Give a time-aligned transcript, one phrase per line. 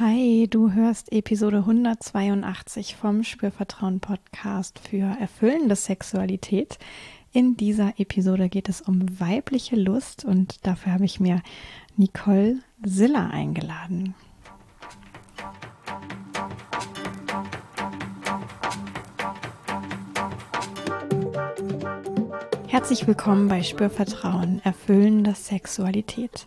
[0.00, 6.78] Hi, du hörst Episode 182 vom Spürvertrauen Podcast für erfüllende Sexualität.
[7.32, 11.42] In dieser Episode geht es um weibliche Lust und dafür habe ich mir
[11.96, 14.14] Nicole Siller eingeladen.
[22.68, 26.46] Herzlich willkommen bei Spürvertrauen, erfüllende Sexualität.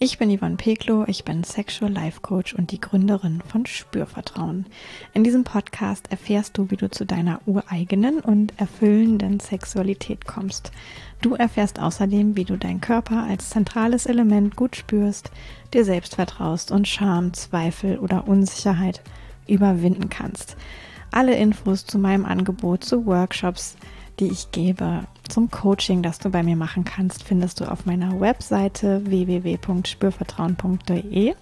[0.00, 4.66] Ich bin Yvonne Peklo, ich bin Sexual Life Coach und die Gründerin von Spürvertrauen.
[5.12, 10.72] In diesem Podcast erfährst du, wie du zu deiner ureigenen und erfüllenden Sexualität kommst.
[11.22, 15.30] Du erfährst außerdem, wie du deinen Körper als zentrales Element gut spürst,
[15.72, 19.00] dir selbst vertraust und Scham, Zweifel oder Unsicherheit
[19.46, 20.56] überwinden kannst.
[21.12, 23.76] Alle Infos zu meinem Angebot, zu Workshops,
[24.20, 28.20] die ich gebe, zum Coaching, das du bei mir machen kannst, findest du auf meiner
[28.20, 31.34] Webseite www.spürvertrauen.de.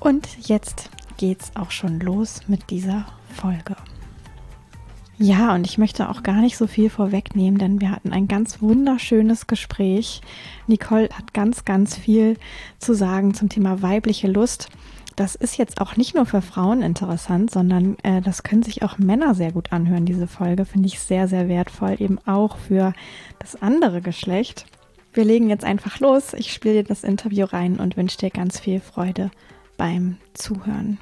[0.00, 3.76] Und jetzt geht's auch schon los mit dieser Folge.
[5.18, 8.60] Ja, und ich möchte auch gar nicht so viel vorwegnehmen, denn wir hatten ein ganz
[8.60, 10.20] wunderschönes Gespräch.
[10.66, 12.36] Nicole hat ganz, ganz viel
[12.80, 14.68] zu sagen zum Thema weibliche Lust
[15.16, 18.98] das ist jetzt auch nicht nur für Frauen interessant, sondern äh, das können sich auch
[18.98, 20.06] Männer sehr gut anhören.
[20.06, 22.92] Diese Folge finde ich sehr, sehr wertvoll, eben auch für
[23.38, 24.66] das andere Geschlecht.
[25.12, 26.32] Wir legen jetzt einfach los.
[26.32, 29.30] Ich spiele dir das Interview rein und wünsche dir ganz viel Freude
[29.76, 30.98] beim Zuhören.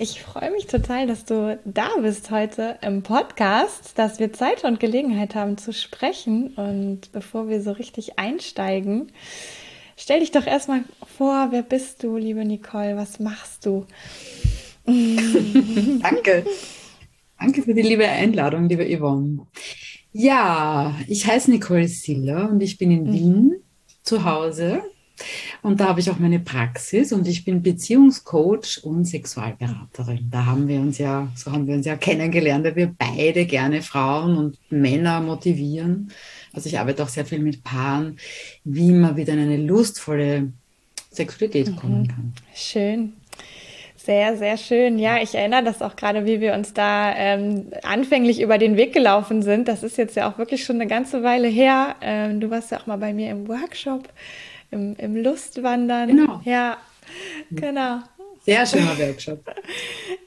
[0.00, 4.78] Ich freue mich total, dass du da bist heute im Podcast, dass wir Zeit und
[4.78, 6.54] Gelegenheit haben zu sprechen.
[6.54, 9.10] Und bevor wir so richtig einsteigen,
[10.00, 10.84] Stell dich doch erstmal
[11.16, 12.96] vor, wer bist du, liebe Nicole?
[12.96, 13.84] Was machst du?
[14.86, 16.46] Danke.
[17.38, 19.40] Danke für die liebe Einladung, liebe Yvonne.
[20.12, 23.12] Ja, ich heiße Nicole Siller und ich bin in mhm.
[23.12, 23.54] Wien
[24.04, 24.82] zu Hause.
[25.62, 30.28] Und da habe ich auch meine Praxis und ich bin Beziehungscoach und Sexualberaterin.
[30.30, 33.82] Da haben wir uns ja, so haben wir uns ja kennengelernt, weil wir beide gerne
[33.82, 36.12] Frauen und Männer motivieren,
[36.58, 38.18] also ich arbeite auch sehr viel mit Paaren,
[38.64, 40.52] wie man wieder in eine lustvolle
[41.12, 41.76] Sexualität mhm.
[41.76, 42.32] kommen kann.
[42.52, 43.12] Schön.
[43.96, 44.98] Sehr, sehr schön.
[44.98, 48.92] Ja, ich erinnere das auch gerade, wie wir uns da ähm, anfänglich über den Weg
[48.92, 49.68] gelaufen sind.
[49.68, 51.94] Das ist jetzt ja auch wirklich schon eine ganze Weile her.
[52.00, 54.08] Ähm, du warst ja auch mal bei mir im Workshop,
[54.72, 56.08] im, im Lustwandern.
[56.08, 56.40] Genau.
[56.44, 56.78] Ja,
[57.52, 58.00] genau.
[58.48, 59.44] Sehr schöner Workshop.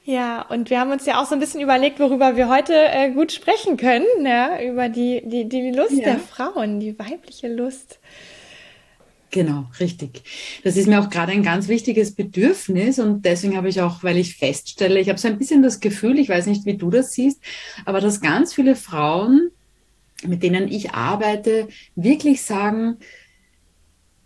[0.04, 3.09] Ja, und wir haben uns ja auch so ein bisschen überlegt, worüber wir heute äh,
[3.09, 6.04] gut sprechen können, ja, über die, die, die Lust ja.
[6.04, 7.98] der Frauen, die weibliche Lust.
[9.32, 10.22] Genau, richtig.
[10.64, 14.18] Das ist mir auch gerade ein ganz wichtiges Bedürfnis und deswegen habe ich auch, weil
[14.18, 17.14] ich feststelle, ich habe so ein bisschen das Gefühl, ich weiß nicht, wie du das
[17.14, 17.42] siehst,
[17.86, 19.50] aber dass ganz viele Frauen,
[20.24, 22.98] mit denen ich arbeite, wirklich sagen,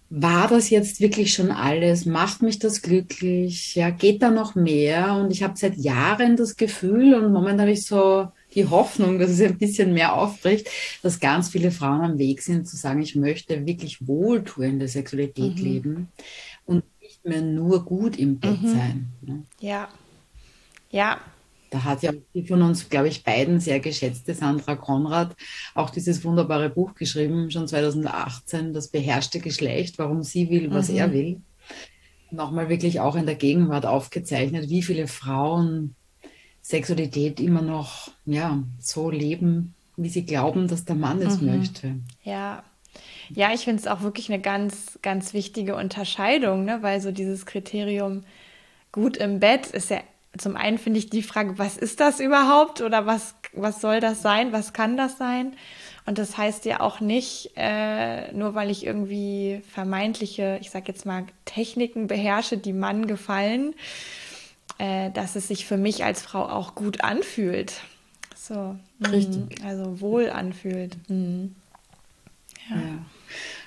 [0.09, 2.05] war das jetzt wirklich schon alles?
[2.05, 3.75] Macht mich das glücklich?
[3.75, 5.15] Ja, geht da noch mehr?
[5.15, 9.31] Und ich habe seit Jahren das Gefühl und momentan habe ich so die Hoffnung, dass
[9.31, 10.69] es ein bisschen mehr aufbricht,
[11.01, 15.63] dass ganz viele Frauen am Weg sind zu sagen, ich möchte wirklich wohltuende Sexualität mhm.
[15.63, 16.07] leben
[16.65, 18.67] und nicht mehr nur gut im Bett mhm.
[18.67, 19.07] sein.
[19.21, 19.43] Ne?
[19.59, 19.89] Ja,
[20.91, 21.19] ja,
[21.75, 25.35] da hat ja die von uns, glaube ich, beiden sehr geschätzte Sandra Konrad
[25.73, 30.95] auch dieses wunderbare Buch geschrieben, schon 2018, Das beherrschte Geschlecht, warum sie will, was mhm.
[30.95, 31.41] er will.
[32.31, 35.95] Nochmal wirklich auch in der Gegenwart aufgezeichnet, wie viele Frauen
[36.61, 41.57] Sexualität immer noch ja, so leben, wie sie glauben, dass der Mann es mhm.
[41.57, 41.95] möchte.
[42.23, 42.63] Ja.
[43.31, 46.77] Ja, ich finde es auch wirklich eine ganz, ganz wichtige Unterscheidung, ne?
[46.79, 48.23] weil so dieses Kriterium
[48.93, 49.99] gut im Bett ist ja
[50.37, 54.21] zum einen finde ich die Frage, was ist das überhaupt oder was, was soll das
[54.21, 55.53] sein, was kann das sein?
[56.05, 61.05] Und das heißt ja auch nicht, äh, nur weil ich irgendwie vermeintliche, ich sag jetzt
[61.05, 63.73] mal, Techniken beherrsche, die Mann gefallen,
[64.77, 67.81] äh, dass es sich für mich als Frau auch gut anfühlt.
[68.35, 69.61] So, hm, Richtig.
[69.61, 70.97] Mh, also wohl anfühlt.
[71.09, 71.55] Mhm.
[72.69, 72.75] Ja.
[72.75, 73.05] ja.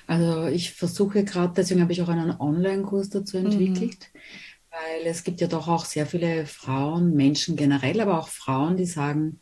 [0.07, 3.47] Also ich versuche gerade, deswegen habe ich auch einen Online-Kurs dazu mhm.
[3.47, 4.09] entwickelt.
[4.13, 4.19] Mhm
[4.79, 8.85] weil es gibt ja doch auch sehr viele Frauen, Menschen generell, aber auch Frauen, die
[8.85, 9.41] sagen,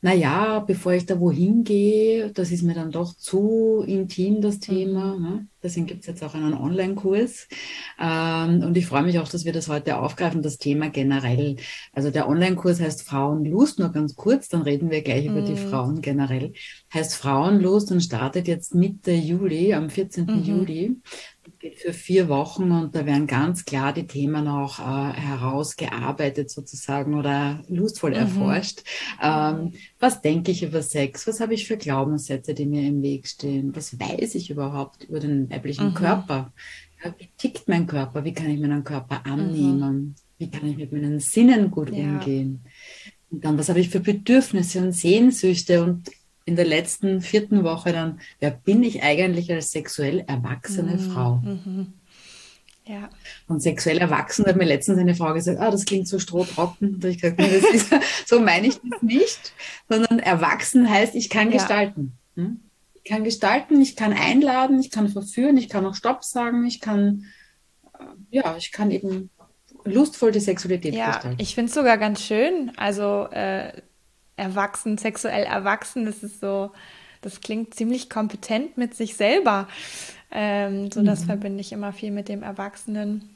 [0.00, 4.60] na ja, bevor ich da wohin gehe, das ist mir dann doch zu intim, das
[4.60, 5.16] Thema.
[5.16, 5.22] Mhm.
[5.22, 5.46] Ne?
[5.60, 7.48] Deswegen gibt es jetzt auch einen Online-Kurs.
[8.00, 11.56] Ähm, und ich freue mich auch, dass wir das heute aufgreifen, das Thema generell.
[11.92, 15.36] Also der Online-Kurs heißt Frauenlust, nur ganz kurz, dann reden wir gleich mhm.
[15.36, 15.68] über die mhm.
[15.68, 16.52] Frauen generell.
[16.94, 20.26] Heißt Frauenlust und startet jetzt Mitte Juli, am 14.
[20.26, 20.42] Mhm.
[20.44, 20.96] Juli
[21.58, 27.14] geht für vier Wochen und da werden ganz klar die Themen auch äh, herausgearbeitet sozusagen
[27.14, 28.16] oder lustvoll mhm.
[28.16, 28.82] erforscht.
[29.20, 31.26] Ähm, was denke ich über Sex?
[31.26, 33.74] Was habe ich für Glaubenssätze, die mir im Weg stehen?
[33.74, 35.94] Was weiß ich überhaupt über den weiblichen mhm.
[35.94, 36.52] Körper?
[37.04, 38.24] Ja, wie tickt mein Körper?
[38.24, 39.98] Wie kann ich meinen Körper annehmen?
[39.98, 40.14] Mhm.
[40.38, 42.04] Wie kann ich mit meinen Sinnen gut ja.
[42.04, 42.60] umgehen?
[43.30, 45.82] Und dann, was habe ich für Bedürfnisse und Sehnsüchte?
[45.82, 46.08] Und
[46.48, 51.10] in der letzten vierten Woche dann, wer bin ich eigentlich als sexuell erwachsene mhm.
[51.10, 51.34] Frau?
[51.44, 51.92] Mhm.
[52.86, 53.10] Ja.
[53.48, 56.94] Und sexuell erwachsen hat mir letztens eine Frau gesagt, ah, das klingt so strohtrocken.
[56.94, 57.94] Und ich gesagt, nee, ist,
[58.26, 59.52] so meine ich das nicht,
[59.90, 61.58] sondern erwachsen heißt, ich kann ja.
[61.58, 62.14] gestalten.
[62.36, 62.60] Hm?
[62.94, 66.80] Ich kann gestalten, ich kann einladen, ich kann verführen, ich kann auch Stopp sagen, ich
[66.80, 67.26] kann,
[67.92, 69.28] äh, ja, ich kann eben
[69.84, 71.36] lustvoll die Sexualität ja, gestalten.
[71.42, 72.72] Ich finde es sogar ganz schön.
[72.78, 73.82] Also äh,
[74.38, 76.70] erwachsen, sexuell erwachsen, das ist so,
[77.20, 79.68] das klingt ziemlich kompetent mit sich selber.
[80.30, 81.26] Ähm, so, das mhm.
[81.26, 83.34] verbinde ich immer viel mit dem Erwachsenen.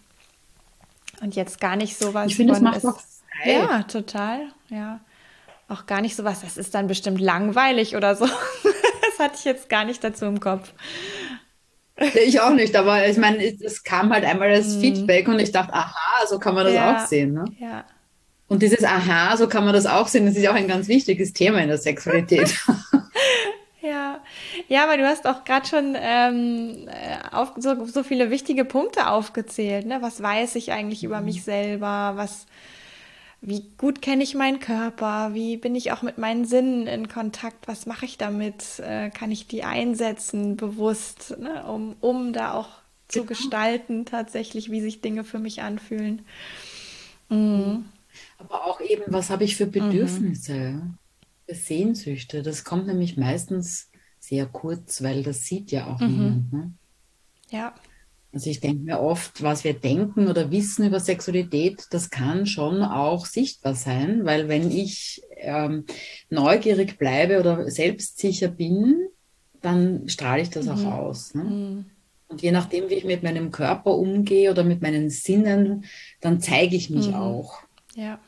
[1.21, 2.29] Und jetzt gar nicht sowas.
[2.29, 3.01] Ich finde, es macht doch
[3.45, 4.41] Ja, total.
[4.69, 5.01] Ja.
[5.69, 8.27] Auch gar nicht sowas, das ist dann bestimmt langweilig oder so.
[8.67, 10.73] das hatte ich jetzt gar nicht dazu im Kopf.
[11.97, 14.81] Ich auch nicht, aber ich meine, es kam halt einmal als mhm.
[14.81, 17.33] Feedback und ich dachte, aha, so kann man das ja, auch sehen.
[17.35, 17.45] Ne?
[17.59, 17.85] Ja.
[18.53, 20.87] Und dieses Aha, so kann man das auch sehen, das ist ja auch ein ganz
[20.87, 22.55] wichtiges Thema in der Sexualität.
[23.85, 24.21] Ja,
[24.69, 29.09] ja, aber du hast auch gerade schon ähm, äh, auf, so, so viele wichtige Punkte
[29.09, 29.87] aufgezählt.
[29.87, 29.99] Ne?
[30.01, 32.13] Was weiß ich eigentlich über mich selber?
[32.15, 32.47] Was,
[33.41, 35.31] wie gut kenne ich meinen Körper?
[35.35, 37.67] Wie bin ich auch mit meinen Sinnen in Kontakt?
[37.67, 38.79] Was mache ich damit?
[38.79, 41.65] Äh, kann ich die einsetzen bewusst, ne?
[41.67, 42.69] um, um da auch
[43.09, 43.31] zu genau.
[43.31, 46.25] gestalten, tatsächlich, wie sich Dinge für mich anfühlen?
[47.31, 47.87] Mhm.
[48.39, 49.73] Aber auch eben, was habe ich für mhm.
[49.73, 50.55] Bedürfnisse?
[50.55, 50.99] Mhm.
[51.49, 52.43] Sehnsüchte.
[52.43, 56.09] Das kommt nämlich meistens sehr kurz, weil das sieht ja auch mhm.
[56.09, 56.53] niemand.
[56.53, 56.73] Ne?
[57.51, 57.75] Ja.
[58.33, 62.83] Also ich denke mir oft, was wir denken oder wissen über Sexualität, das kann schon
[62.83, 65.85] auch sichtbar sein, weil wenn ich ähm,
[66.31, 69.09] neugierig bleibe oder selbstsicher bin,
[69.61, 70.73] dann strahle ich das mhm.
[70.73, 71.35] auch aus.
[71.35, 71.45] Ne?
[71.45, 71.85] Mhm.
[72.29, 75.85] Und je nachdem, wie ich mit meinem Körper umgehe oder mit meinen Sinnen,
[76.23, 77.15] dann zeige ich mich mhm.
[77.15, 77.59] auch.
[77.95, 78.19] Ja.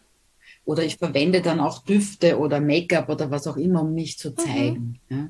[0.65, 4.31] Oder ich verwende dann auch Düfte oder Make-up oder was auch immer, um mich zu
[4.31, 4.37] mhm.
[4.37, 5.01] zeigen.
[5.09, 5.17] Mhm.
[5.17, 5.29] Ja.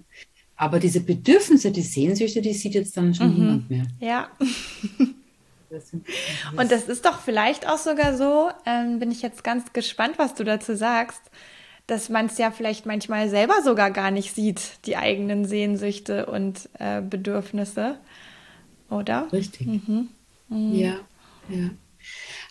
[0.57, 3.35] Aber diese Bedürfnisse, die Sehnsüchte, die sieht jetzt dann schon mhm.
[3.35, 3.87] niemand mehr.
[4.01, 4.29] Ja.
[6.57, 10.35] Und das ist doch vielleicht auch sogar so, ähm, bin ich jetzt ganz gespannt, was
[10.35, 11.21] du dazu sagst,
[11.87, 16.69] dass man es ja vielleicht manchmal selber sogar gar nicht sieht, die eigenen Sehnsüchte und
[16.79, 17.99] äh, Bedürfnisse,
[18.89, 19.29] oder?
[19.33, 19.67] Richtig.
[19.67, 20.09] Mhm.
[20.49, 20.75] Mhm.
[20.75, 20.97] Ja,
[21.49, 21.71] ja.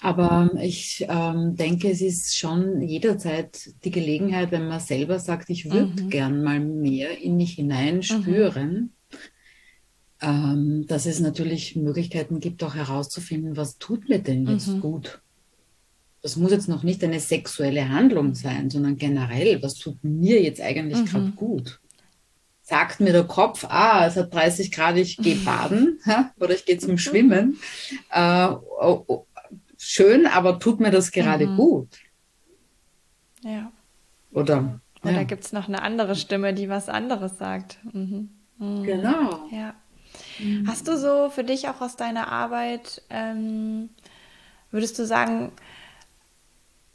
[0.04, 5.72] Aber ich ähm, denke, es ist schon jederzeit die Gelegenheit, wenn man selber sagt, ich
[5.72, 6.10] würde mhm.
[6.10, 9.18] gern mal mehr in mich hineinspüren, mhm.
[10.20, 14.82] ähm, dass es natürlich Möglichkeiten gibt, auch herauszufinden, was tut mir denn jetzt mhm.
[14.82, 15.22] gut.
[16.22, 20.60] Das muss jetzt noch nicht eine sexuelle Handlung sein, sondern generell, was tut mir jetzt
[20.60, 21.06] eigentlich mhm.
[21.06, 21.80] gerade gut?
[22.66, 26.00] sagt mir der Kopf, ah, es hat 30 Grad, ich gehe baden
[26.40, 27.60] oder ich gehe zum Schwimmen.
[28.10, 28.48] Äh,
[29.84, 31.58] schön, aber tut mir das gerade mhm.
[31.58, 32.00] gut?
[33.42, 33.72] Ja.
[34.32, 34.80] Oder?
[35.04, 35.24] Oder ja.
[35.24, 37.78] gibt es noch eine andere Stimme, die was anderes sagt?
[37.92, 38.30] Mhm.
[38.58, 38.84] Mhm.
[38.84, 39.48] Genau.
[39.52, 39.76] Ja.
[40.40, 40.68] Mhm.
[40.68, 43.90] Hast du so für dich auch aus deiner Arbeit, ähm,
[44.72, 45.52] würdest du sagen,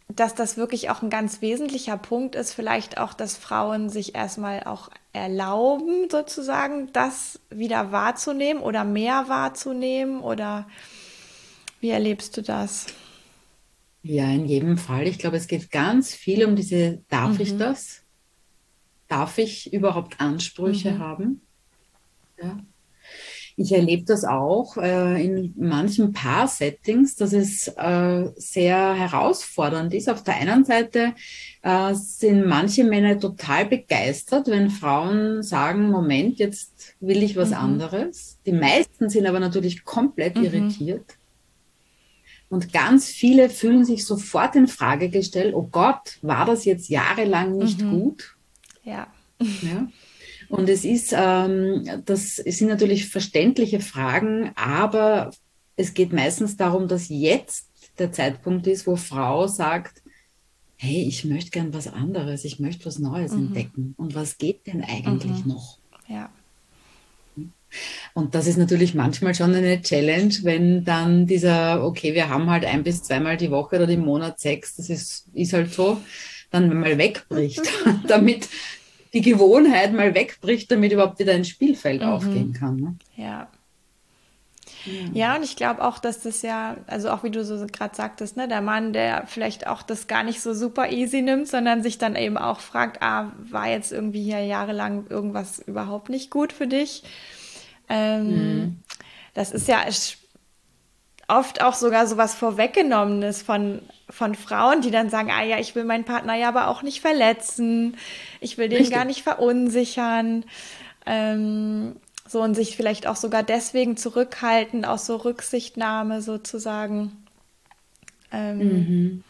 [0.08, 4.64] dass das wirklich auch ein ganz wesentlicher Punkt ist, vielleicht auch, dass Frauen sich erstmal
[4.64, 10.66] auch erlauben, sozusagen, das wieder wahrzunehmen oder mehr wahrzunehmen oder
[11.80, 12.86] wie erlebst du das?
[14.02, 15.06] Ja, in jedem Fall.
[15.06, 17.40] Ich glaube, es geht ganz viel um diese, darf mhm.
[17.40, 18.02] ich das?
[19.08, 20.98] Darf ich überhaupt Ansprüche mhm.
[20.98, 21.40] haben?
[22.42, 22.58] Ja.
[23.60, 30.08] Ich erlebe das auch äh, in manchen Paar-Settings, dass es äh, sehr herausfordernd ist.
[30.08, 31.14] Auf der einen Seite
[31.62, 37.56] äh, sind manche Männer total begeistert, wenn Frauen sagen, Moment, jetzt will ich was mhm.
[37.56, 38.38] anderes.
[38.46, 40.44] Die meisten sind aber natürlich komplett mhm.
[40.44, 41.17] irritiert.
[42.48, 47.56] Und ganz viele fühlen sich sofort in Frage gestellt, oh Gott, war das jetzt jahrelang
[47.58, 47.90] nicht mhm.
[47.90, 48.36] gut?
[48.84, 49.06] Ja.
[49.62, 49.88] ja.
[50.48, 55.30] Und es ist, ähm, das sind natürlich verständliche Fragen, aber
[55.76, 60.02] es geht meistens darum, dass jetzt der Zeitpunkt ist, wo Frau sagt,
[60.76, 63.48] hey, ich möchte gern was anderes, ich möchte was Neues mhm.
[63.48, 63.94] entdecken.
[63.98, 65.52] Und was geht denn eigentlich mhm.
[65.52, 65.78] noch?
[66.08, 66.30] Ja.
[68.14, 72.64] Und das ist natürlich manchmal schon eine Challenge, wenn dann dieser, okay, wir haben halt
[72.64, 76.00] ein bis zweimal die Woche oder im Monat Sex, das ist, ist halt so,
[76.50, 77.62] dann mal wegbricht,
[78.08, 78.48] damit
[79.12, 82.08] die Gewohnheit mal wegbricht, damit überhaupt wieder ein Spielfeld mhm.
[82.08, 82.76] aufgehen kann.
[82.76, 82.96] Ne?
[83.16, 83.48] Ja.
[85.12, 88.36] Ja, und ich glaube auch, dass das ja, also auch wie du so gerade sagtest,
[88.36, 91.98] ne, der Mann, der vielleicht auch das gar nicht so super easy nimmt, sondern sich
[91.98, 96.66] dann eben auch fragt, ah, war jetzt irgendwie hier jahrelang irgendwas überhaupt nicht gut für
[96.66, 97.02] dich?
[97.88, 98.82] Ähm, mhm.
[99.34, 99.84] Das ist ja
[101.28, 105.74] oft auch sogar so was Vorweggenommenes von von Frauen, die dann sagen, ah ja, ich
[105.74, 107.96] will meinen Partner ja aber auch nicht verletzen,
[108.40, 108.96] ich will den Richtig.
[108.96, 110.44] gar nicht verunsichern.
[111.04, 117.24] Ähm, so und sich vielleicht auch sogar deswegen zurückhalten, aus so Rücksichtnahme sozusagen.
[118.30, 119.24] Ähm, mhm.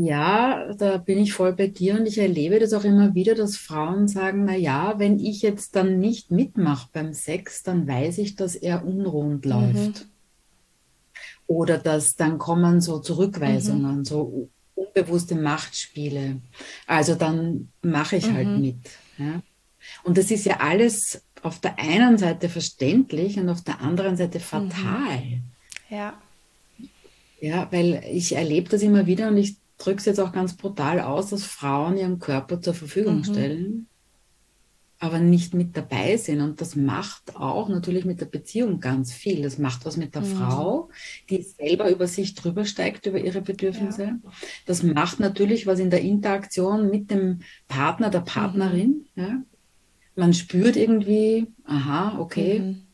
[0.00, 3.56] Ja, da bin ich voll bei dir und ich erlebe das auch immer wieder, dass
[3.56, 8.36] Frauen sagen, na ja, wenn ich jetzt dann nicht mitmache beim Sex, dann weiß ich,
[8.36, 9.50] dass er unruhend mhm.
[9.50, 10.06] läuft.
[11.48, 14.04] Oder dass dann kommen so Zurückweisungen, mhm.
[14.04, 16.36] so unbewusste Machtspiele.
[16.86, 18.52] Also dann mache ich halt mhm.
[18.52, 18.90] halt mit.
[19.18, 19.42] Ja?
[20.04, 24.38] Und das ist ja alles auf der einen Seite verständlich und auf der anderen Seite
[24.38, 25.24] fatal.
[25.24, 25.42] Mhm.
[25.90, 26.14] Ja.
[27.40, 31.00] Ja, weil ich erlebe das immer wieder und ich drücke es jetzt auch ganz brutal
[31.00, 33.24] aus, dass Frauen ihren Körper zur Verfügung mhm.
[33.24, 33.86] stellen,
[34.98, 36.40] aber nicht mit dabei sind.
[36.40, 39.42] Und das macht auch natürlich mit der Beziehung ganz viel.
[39.42, 40.36] Das macht was mit der mhm.
[40.36, 40.88] Frau,
[41.30, 44.02] die selber über sich drüber steigt, über ihre Bedürfnisse.
[44.02, 44.18] Ja.
[44.66, 49.06] Das macht natürlich was in der Interaktion mit dem Partner, der Partnerin.
[49.14, 49.22] Mhm.
[49.22, 49.42] Ja.
[50.16, 52.87] Man spürt irgendwie, aha, okay, mhm.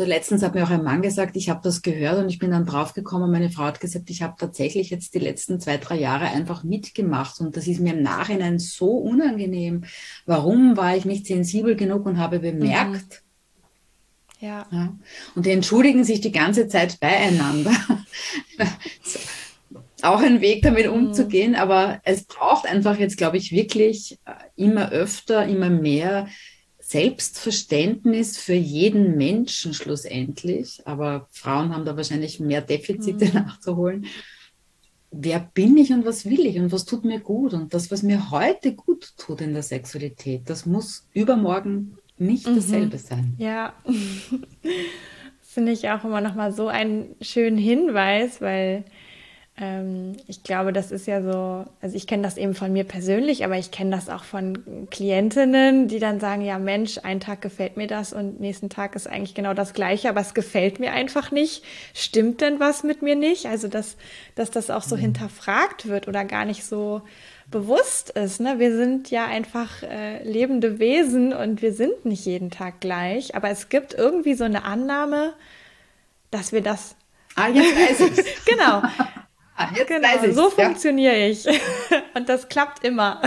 [0.00, 2.52] Also letztens hat mir auch ein Mann gesagt, ich habe das gehört und ich bin
[2.52, 6.24] dann draufgekommen, meine Frau hat gesagt, ich habe tatsächlich jetzt die letzten zwei, drei Jahre
[6.24, 9.84] einfach mitgemacht und das ist mir im Nachhinein so unangenehm.
[10.24, 13.22] Warum war ich nicht sensibel genug und habe bemerkt,
[14.40, 14.48] mhm.
[14.48, 14.66] ja.
[14.70, 14.96] ja.
[15.34, 17.72] Und die entschuldigen sich die ganze Zeit beieinander.
[20.02, 20.94] auch ein Weg, damit mhm.
[20.94, 24.18] umzugehen, aber es braucht einfach jetzt, glaube ich, wirklich
[24.56, 26.26] immer öfter, immer mehr
[26.90, 33.34] Selbstverständnis für jeden Menschen schlussendlich, aber Frauen haben da wahrscheinlich mehr Defizite mhm.
[33.34, 34.06] nachzuholen.
[35.12, 37.54] Wer bin ich und was will ich und was tut mir gut?
[37.54, 42.56] Und das, was mir heute gut tut in der Sexualität, das muss übermorgen nicht mhm.
[42.56, 43.34] dasselbe sein.
[43.38, 43.72] Ja,
[45.42, 48.84] finde ich auch immer noch mal so einen schönen Hinweis, weil
[49.60, 53.44] ähm, ich glaube, das ist ja so, also ich kenne das eben von mir persönlich,
[53.44, 57.76] aber ich kenne das auch von Klientinnen, die dann sagen, ja Mensch, ein Tag gefällt
[57.76, 61.30] mir das und nächsten Tag ist eigentlich genau das gleiche, aber es gefällt mir einfach
[61.30, 61.62] nicht.
[61.92, 63.46] Stimmt denn was mit mir nicht?
[63.46, 63.96] Also, dass,
[64.34, 65.00] dass das auch so mhm.
[65.00, 67.02] hinterfragt wird oder gar nicht so
[67.50, 68.40] bewusst ist.
[68.40, 68.58] Ne?
[68.58, 73.50] Wir sind ja einfach äh, lebende Wesen und wir sind nicht jeden Tag gleich, aber
[73.50, 75.34] es gibt irgendwie so eine Annahme,
[76.30, 76.94] dass wir das
[77.36, 78.44] Ah, jetzt weiß ich's.
[78.44, 78.82] genau.
[79.60, 80.64] Ah, jetzt genau, weiß so ja.
[80.64, 81.46] funktioniere ich.
[82.14, 83.20] Und das klappt immer.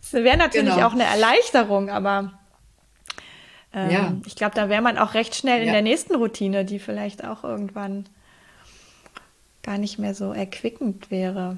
[0.00, 0.86] Das wäre natürlich genau.
[0.86, 2.32] auch eine Erleichterung, aber
[3.74, 4.12] ähm, ja.
[4.24, 7.44] ich glaube, da wäre man auch recht schnell in der nächsten Routine, die vielleicht auch
[7.44, 8.08] irgendwann
[9.62, 11.56] gar nicht mehr so erquickend wäre.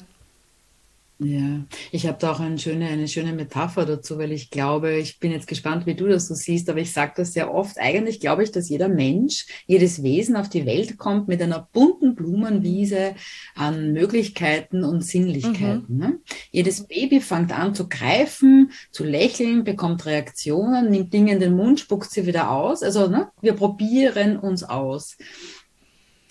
[1.21, 5.19] Ja, ich habe da auch eine schöne, eine schöne Metapher dazu, weil ich glaube, ich
[5.19, 7.77] bin jetzt gespannt, wie du das so siehst, aber ich sage das sehr oft.
[7.77, 12.15] Eigentlich glaube ich, dass jeder Mensch, jedes Wesen auf die Welt kommt mit einer bunten
[12.15, 13.17] Blumenwiese
[13.57, 15.87] an Möglichkeiten und Sinnlichkeiten.
[15.89, 15.97] Mhm.
[15.99, 16.19] Ne?
[16.53, 21.81] Jedes Baby fängt an zu greifen, zu lächeln, bekommt Reaktionen, nimmt Dinge in den Mund,
[21.81, 22.85] spuckt sie wieder aus.
[22.85, 25.17] Also ne, wir probieren uns aus.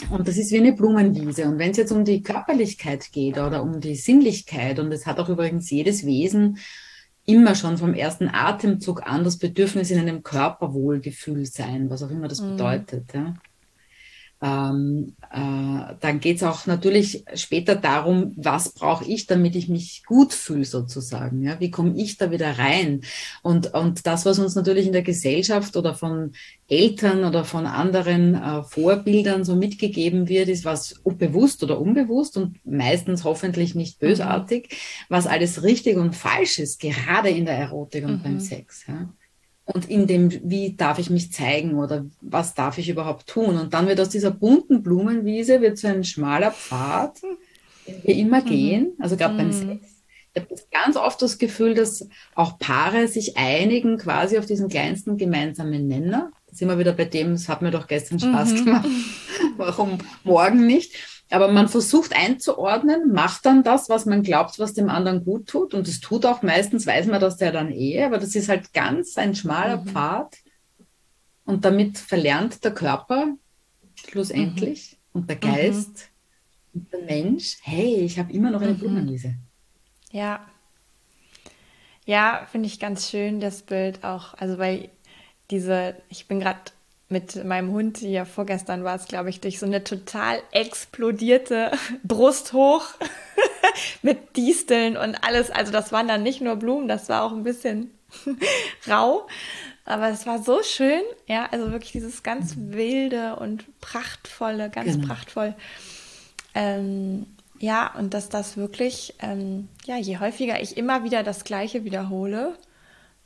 [0.10, 1.46] Und das ist wie eine Blumenwiese.
[1.46, 5.20] Und wenn es jetzt um die Körperlichkeit geht oder um die Sinnlichkeit, und es hat
[5.20, 6.58] auch übrigens jedes Wesen
[7.26, 12.28] immer schon vom ersten Atemzug an das Bedürfnis in einem Körperwohlgefühl sein, was auch immer
[12.28, 12.52] das mhm.
[12.52, 13.14] bedeutet.
[13.14, 13.34] Ja
[14.42, 20.04] ähm, äh, dann geht es auch natürlich später darum, was brauche ich, damit ich mich
[20.06, 21.42] gut fühle sozusagen.
[21.42, 21.60] Ja?
[21.60, 23.02] Wie komme ich da wieder rein?
[23.42, 26.34] Und, und das, was uns natürlich in der Gesellschaft oder von
[26.68, 32.64] Eltern oder von anderen äh, Vorbildern so mitgegeben wird, ist was bewusst oder unbewusst und
[32.64, 34.08] meistens hoffentlich nicht mhm.
[34.08, 34.76] bösartig, mhm.
[35.10, 38.24] was alles richtig und falsch ist, gerade in der Erotik und mhm.
[38.24, 38.86] beim Sex.
[38.88, 39.10] Ja?
[39.68, 43.58] Und in dem, wie darf ich mich zeigen oder was darf ich überhaupt tun.
[43.58, 47.22] Und dann wird aus dieser bunten Blumenwiese wird so ein schmaler Pfad,
[47.86, 48.46] den wir immer mhm.
[48.46, 49.38] gehen, also gerade mhm.
[49.38, 49.82] beim Sex.
[50.34, 55.18] Ich habe ganz oft das Gefühl, dass auch Paare sich einigen quasi auf diesen kleinsten
[55.18, 56.32] gemeinsamen Nenner.
[56.48, 58.66] Da sind wir wieder bei dem, es hat mir doch gestern Spaß mhm.
[58.66, 58.90] gemacht.
[59.58, 60.94] Warum morgen nicht?
[61.30, 65.74] Aber man versucht einzuordnen, macht dann das, was man glaubt, was dem anderen gut tut.
[65.74, 68.74] Und es tut auch meistens, weiß man das der dann eh, aber das ist halt
[68.74, 69.88] ganz ein schmaler mhm.
[69.88, 70.38] Pfad.
[71.46, 73.36] Und damit verlernt der Körper
[73.96, 75.22] schlussendlich mhm.
[75.22, 76.10] und der Geist
[76.72, 76.82] mhm.
[76.82, 78.80] und der Mensch, hey, ich habe immer noch eine mhm.
[78.80, 79.36] Blumenwiese.
[80.12, 80.46] Ja.
[82.06, 84.34] Ja, finde ich ganz schön, das Bild auch.
[84.36, 84.90] Also, weil
[85.52, 86.60] diese, ich bin gerade
[87.10, 91.72] mit meinem Hund, ja vorgestern war es, glaube ich, durch so eine total explodierte
[92.04, 92.86] Brust hoch
[94.02, 95.50] mit Disteln und alles.
[95.50, 97.92] Also das waren dann nicht nur Blumen, das war auch ein bisschen
[98.90, 99.28] rau.
[99.86, 105.08] Aber es war so schön, ja, also wirklich dieses ganz wilde und prachtvolle, ganz genau.
[105.08, 105.56] prachtvoll.
[106.54, 107.26] Ähm,
[107.60, 112.58] ja, und dass das wirklich, ähm, ja, je häufiger ich immer wieder das Gleiche wiederhole,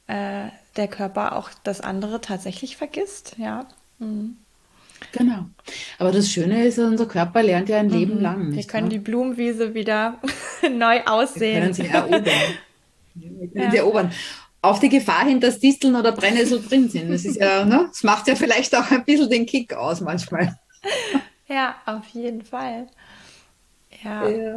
[0.05, 3.67] äh, der Körper auch das andere tatsächlich vergisst, ja.
[3.99, 4.37] Mhm.
[5.11, 5.45] Genau.
[5.97, 7.93] Aber das Schöne ist, unser Körper lernt ja ein mhm.
[7.93, 8.53] Leben lang.
[8.53, 8.91] Wir können wahr?
[8.91, 10.19] die Blumenwiese wieder
[10.71, 11.53] neu aussehen.
[11.53, 12.25] Wir können sie erobern.
[13.15, 13.71] Wir können ja.
[13.71, 14.11] sie erobern.
[14.61, 17.11] Auf die Gefahr hin, dass Disteln oder Brennnessel drin sind.
[17.11, 17.87] Das ist ja, ne?
[17.87, 20.57] Das macht ja vielleicht auch ein bisschen den Kick aus manchmal.
[21.47, 22.87] Ja, auf jeden Fall.
[24.05, 24.25] Ja.
[24.25, 24.55] ja.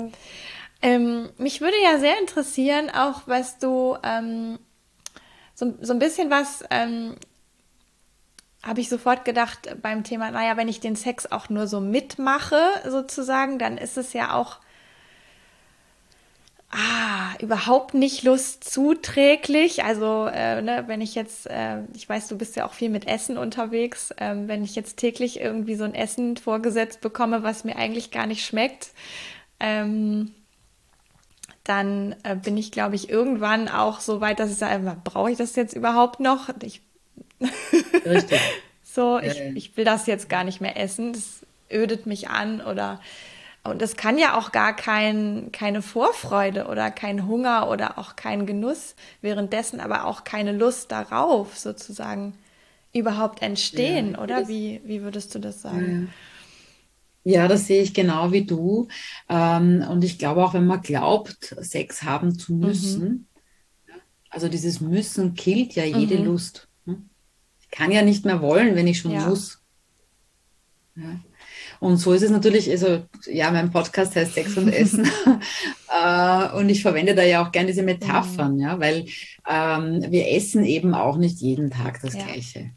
[0.80, 4.60] Ähm, mich würde ja sehr interessieren, auch was du ähm,
[5.54, 7.14] so, so ein bisschen was ähm,
[8.62, 12.60] habe ich sofort gedacht beim Thema, naja, wenn ich den Sex auch nur so mitmache,
[12.88, 14.58] sozusagen, dann ist es ja auch
[16.74, 19.84] ah, überhaupt nicht lustzuträglich.
[19.84, 23.06] Also, äh, ne, wenn ich jetzt, äh, ich weiß, du bist ja auch viel mit
[23.06, 27.76] Essen unterwegs, äh, wenn ich jetzt täglich irgendwie so ein Essen vorgesetzt bekomme, was mir
[27.76, 28.90] eigentlich gar nicht schmeckt,
[29.60, 30.32] ähm,
[31.64, 35.38] dann äh, bin ich, glaube ich, irgendwann auch so weit, dass ich sage, brauche ich
[35.38, 36.50] das jetzt überhaupt noch?
[36.62, 36.82] Ich
[38.04, 38.40] Richtig.
[38.84, 41.12] so, ich, ich will das jetzt gar nicht mehr essen.
[41.12, 41.40] Das
[41.70, 43.00] ödet mich an oder
[43.64, 48.44] und es kann ja auch gar kein, keine Vorfreude oder kein Hunger oder auch kein
[48.44, 52.34] Genuss, währenddessen aber auch keine Lust darauf sozusagen
[52.92, 54.48] überhaupt entstehen, ja, oder?
[54.48, 56.08] Wie, wie würdest du das sagen?
[56.12, 56.12] Ja,
[57.48, 58.88] das sehe ich genau wie du.
[59.28, 63.28] Ähm, und ich glaube auch, wenn man glaubt, Sex haben zu müssen,
[63.86, 63.94] mhm.
[64.30, 66.24] also dieses Müssen killt ja jede mhm.
[66.26, 66.68] Lust
[67.74, 69.26] kann ja nicht mehr wollen, wenn ich schon ja.
[69.26, 69.60] muss.
[70.94, 71.20] Ja.
[71.80, 75.10] Und so ist es natürlich, also ja, mein Podcast heißt Sex und Essen.
[75.92, 78.60] äh, und ich verwende da ja auch gerne diese Metaphern, mhm.
[78.60, 79.06] ja, weil
[79.48, 82.24] ähm, wir essen eben auch nicht jeden Tag das ja.
[82.24, 82.70] Gleiche.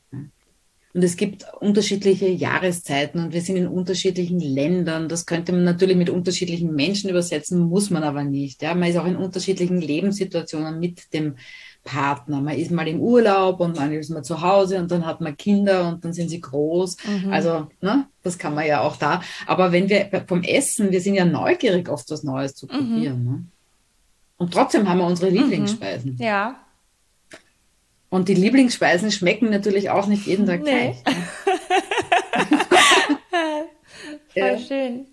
[0.97, 5.07] Und es gibt unterschiedliche Jahreszeiten und wir sind in unterschiedlichen Ländern.
[5.07, 8.63] Das könnte man natürlich mit unterschiedlichen Menschen übersetzen, muss man aber nicht.
[8.63, 11.36] Ja, man ist auch in unterschiedlichen Lebenssituationen mit dem
[11.83, 12.41] Partner.
[12.41, 15.38] Man ist mal im Urlaub und dann ist man zu Hause und dann hat man
[15.38, 16.97] Kinder und dann sind sie groß.
[17.05, 17.31] Mhm.
[17.31, 19.21] Also, ne, das kann man ja auch da.
[19.45, 22.71] Aber wenn wir vom Essen, wir sind ja neugierig, oft was Neues zu mhm.
[22.71, 23.23] probieren.
[23.23, 23.29] Mhm.
[23.29, 23.43] Ne?
[24.38, 25.38] Und trotzdem haben wir unsere mhm.
[25.38, 26.13] Lieblingsspeisen.
[26.13, 26.23] Mhm.
[26.23, 26.55] Ja.
[28.10, 30.72] Und die Lieblingsspeisen schmecken natürlich auch nicht jeden Tag nee.
[30.72, 30.96] gleich.
[34.30, 34.60] Voll ja.
[34.60, 35.08] schön.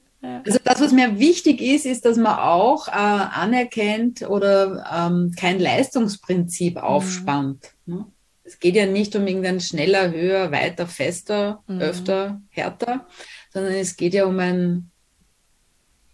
[0.44, 5.60] Also das, was mir wichtig ist, ist, dass man auch äh, anerkennt oder ähm, kein
[5.60, 6.80] Leistungsprinzip mhm.
[6.80, 7.74] aufspannt.
[7.84, 8.06] Ne?
[8.42, 11.80] Es geht ja nicht um irgendein schneller, höher, weiter, fester, mhm.
[11.80, 13.06] öfter, härter,
[13.52, 14.90] sondern es geht ja um ein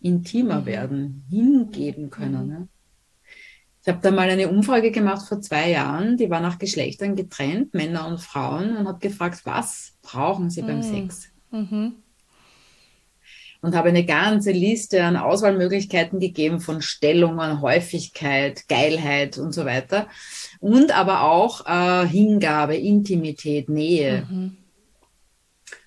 [0.01, 0.67] intimer mhm.
[0.67, 2.47] werden, hingeben können.
[2.47, 2.53] Mhm.
[2.53, 2.69] Ne?
[3.83, 7.73] Ich habe da mal eine Umfrage gemacht vor zwei Jahren, die war nach Geschlechtern getrennt,
[7.73, 10.83] Männer und Frauen, und habe gefragt, was brauchen sie beim mhm.
[10.83, 11.29] Sex?
[11.51, 11.95] Mhm
[13.63, 20.09] und habe eine ganze Liste an Auswahlmöglichkeiten gegeben von Stellungen, Häufigkeit, Geilheit und so weiter.
[20.61, 24.27] Und aber auch äh, Hingabe, Intimität, Nähe.
[24.31, 24.57] Mhm.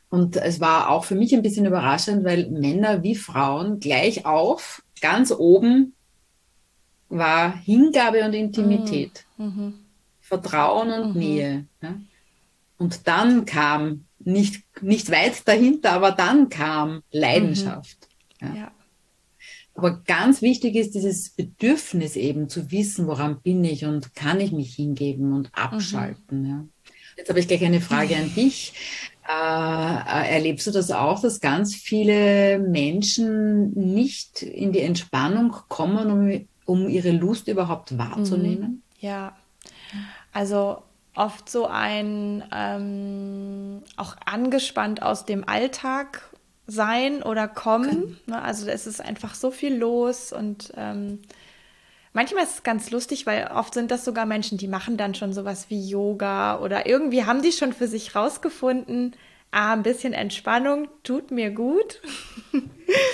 [0.10, 4.84] Und es war auch für mich ein bisschen überraschend, weil Männer wie Frauen gleich auf,
[5.02, 5.96] ganz oben
[7.10, 9.46] war Hingabe und Intimität, mhm.
[9.46, 9.74] mhm.
[10.22, 11.20] Vertrauen und mhm.
[11.20, 11.66] Nähe.
[11.82, 11.96] Ja?
[12.78, 18.08] Und dann kam nicht, nicht weit dahinter, aber dann kam Leidenschaft.
[18.40, 18.48] Mhm.
[18.48, 18.56] Ja.
[18.56, 18.72] ja.
[19.76, 24.52] Aber ganz wichtig ist dieses Bedürfnis eben zu wissen, woran bin ich und kann ich
[24.52, 26.44] mich hingeben und abschalten.
[26.44, 26.50] Mhm.
[26.50, 26.66] Ja.
[27.18, 28.74] Jetzt habe ich gleich eine Frage an dich.
[29.26, 36.12] Äh, äh, erlebst du das auch, dass ganz viele Menschen nicht in die Entspannung kommen,
[36.12, 38.70] um, um ihre Lust überhaupt wahrzunehmen?
[38.70, 38.82] Mhm.
[39.00, 39.36] Ja,
[40.32, 40.84] also
[41.16, 46.30] oft so ein ähm, auch angespannt aus dem Alltag
[46.66, 48.18] sein oder kommen.
[48.26, 48.42] Ne?
[48.42, 51.20] Also es ist einfach so viel los und ähm,
[52.14, 55.34] manchmal ist es ganz lustig, weil oft sind das sogar Menschen, die machen dann schon
[55.34, 59.16] sowas wie Yoga oder irgendwie haben die schon für sich rausgefunden,
[59.52, 62.02] ah, ein bisschen Entspannung tut mir gut.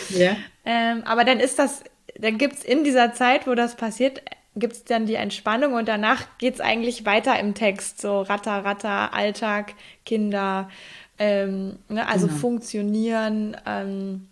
[0.09, 0.37] Ja.
[0.65, 1.83] ähm, aber dann ist das,
[2.19, 4.21] dann gibt es in dieser Zeit, wo das passiert,
[4.55, 8.65] gibt es dann die Entspannung und danach geht es eigentlich weiter im Text, so Ratter,
[8.65, 9.73] Ratter, Alltag,
[10.05, 10.69] Kinder,
[11.17, 12.39] ähm, ne, also genau.
[12.39, 14.27] funktionieren, ähm,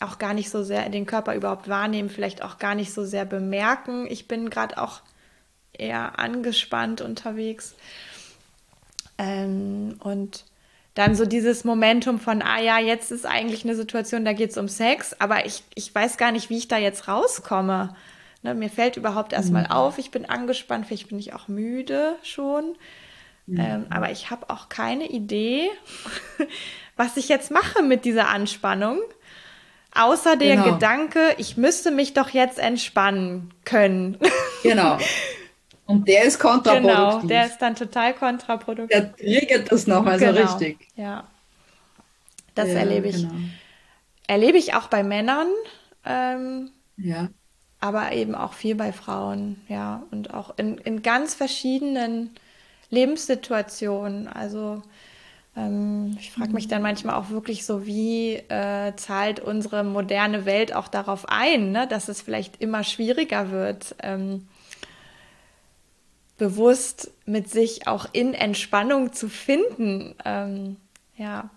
[0.00, 3.24] auch gar nicht so sehr den Körper überhaupt wahrnehmen, vielleicht auch gar nicht so sehr
[3.24, 4.06] bemerken.
[4.08, 5.00] Ich bin gerade auch
[5.72, 7.74] eher angespannt unterwegs.
[9.18, 10.44] Ähm, und
[10.94, 14.58] dann so dieses Momentum von, ah ja, jetzt ist eigentlich eine Situation, da geht es
[14.58, 17.96] um Sex, aber ich, ich weiß gar nicht, wie ich da jetzt rauskomme.
[18.42, 19.70] Ne, mir fällt überhaupt erstmal mhm.
[19.70, 22.76] auf, ich bin angespannt, vielleicht bin ich auch müde schon.
[23.46, 23.60] Mhm.
[23.60, 25.70] Ähm, aber ich habe auch keine Idee,
[26.96, 29.00] was ich jetzt mache mit dieser Anspannung.
[29.94, 30.72] Außer der genau.
[30.72, 34.18] Gedanke, ich müsste mich doch jetzt entspannen können.
[34.62, 34.98] Genau.
[35.86, 37.20] Und der ist kontraproduktiv.
[37.20, 38.88] Genau, der ist dann total kontraproduktiv.
[38.88, 40.32] Der triggert das nochmal genau.
[40.32, 40.88] so richtig.
[40.96, 41.24] Ja.
[42.54, 43.16] Das ja, erlebe ich.
[43.16, 43.34] Genau.
[44.26, 45.48] Erlebe ich auch bei Männern.
[46.04, 47.28] Ähm, ja.
[47.80, 50.04] Aber eben auch viel bei Frauen, ja.
[50.12, 52.30] Und auch in, in ganz verschiedenen
[52.90, 54.28] Lebenssituationen.
[54.28, 54.82] Also
[55.56, 60.74] ähm, ich frage mich dann manchmal auch wirklich so, wie äh, zahlt unsere moderne Welt
[60.74, 61.86] auch darauf ein, ne?
[61.88, 63.96] dass es vielleicht immer schwieriger wird.
[64.02, 64.46] Ähm,
[66.42, 70.16] bewusst mit sich auch in Entspannung zu finden.
[70.24, 70.76] Ähm,
[71.16, 71.50] ja.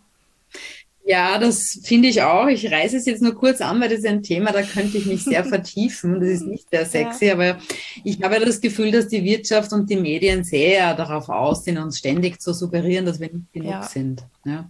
[1.04, 2.48] Ja, das finde ich auch.
[2.48, 5.08] Ich reiße es jetzt nur kurz an, weil das ist ein Thema, da könnte ich
[5.08, 6.20] mich sehr vertiefen.
[6.20, 7.34] Das ist nicht sehr sexy, ja.
[7.34, 7.58] aber
[8.04, 11.98] ich habe das Gefühl, dass die Wirtschaft und die Medien sehr darauf aus sind, uns
[11.98, 13.82] ständig zu suggerieren, dass wir nicht genug ja.
[13.82, 14.24] sind.
[14.46, 14.70] Ja?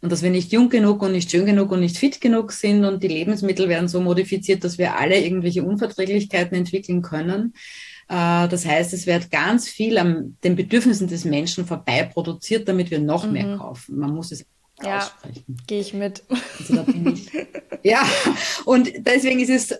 [0.00, 2.86] Und dass wir nicht jung genug und nicht schön genug und nicht fit genug sind
[2.86, 7.52] und die Lebensmittel werden so modifiziert, dass wir alle irgendwelche Unverträglichkeiten entwickeln können.
[8.08, 12.90] Äh, das heißt, es wird ganz viel an den Bedürfnissen des Menschen vorbei produziert, damit
[12.90, 13.32] wir noch mhm.
[13.32, 13.98] mehr kaufen.
[13.98, 14.44] Man muss es
[14.82, 15.56] ja, aussprechen.
[15.66, 16.22] Gehe ich mit.
[16.58, 17.30] Also ich.
[17.82, 18.04] ja,
[18.64, 19.78] und deswegen ist es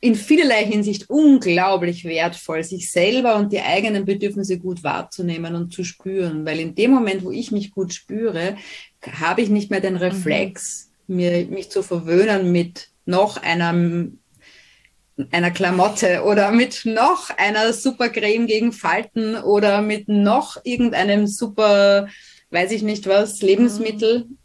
[0.00, 5.84] in vielerlei Hinsicht unglaublich wertvoll, sich selber und die eigenen Bedürfnisse gut wahrzunehmen und zu
[5.84, 6.44] spüren.
[6.44, 8.56] Weil in dem Moment, wo ich mich gut spüre,
[9.02, 11.16] habe ich nicht mehr den Reflex, mhm.
[11.16, 14.19] mir, mich zu verwöhnen mit noch einem
[15.30, 22.08] einer Klamotte oder mit noch einer super Creme gegen Falten oder mit noch irgendeinem super
[22.50, 24.38] weiß ich nicht was, Lebensmittel, mhm.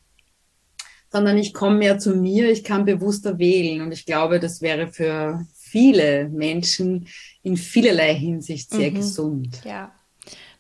[1.12, 3.82] sondern ich komme mehr zu mir, ich kann bewusster wählen.
[3.82, 7.08] Und ich glaube, das wäre für viele Menschen
[7.44, 8.96] in vielerlei Hinsicht sehr mhm.
[8.96, 9.62] gesund.
[9.66, 9.92] Ja.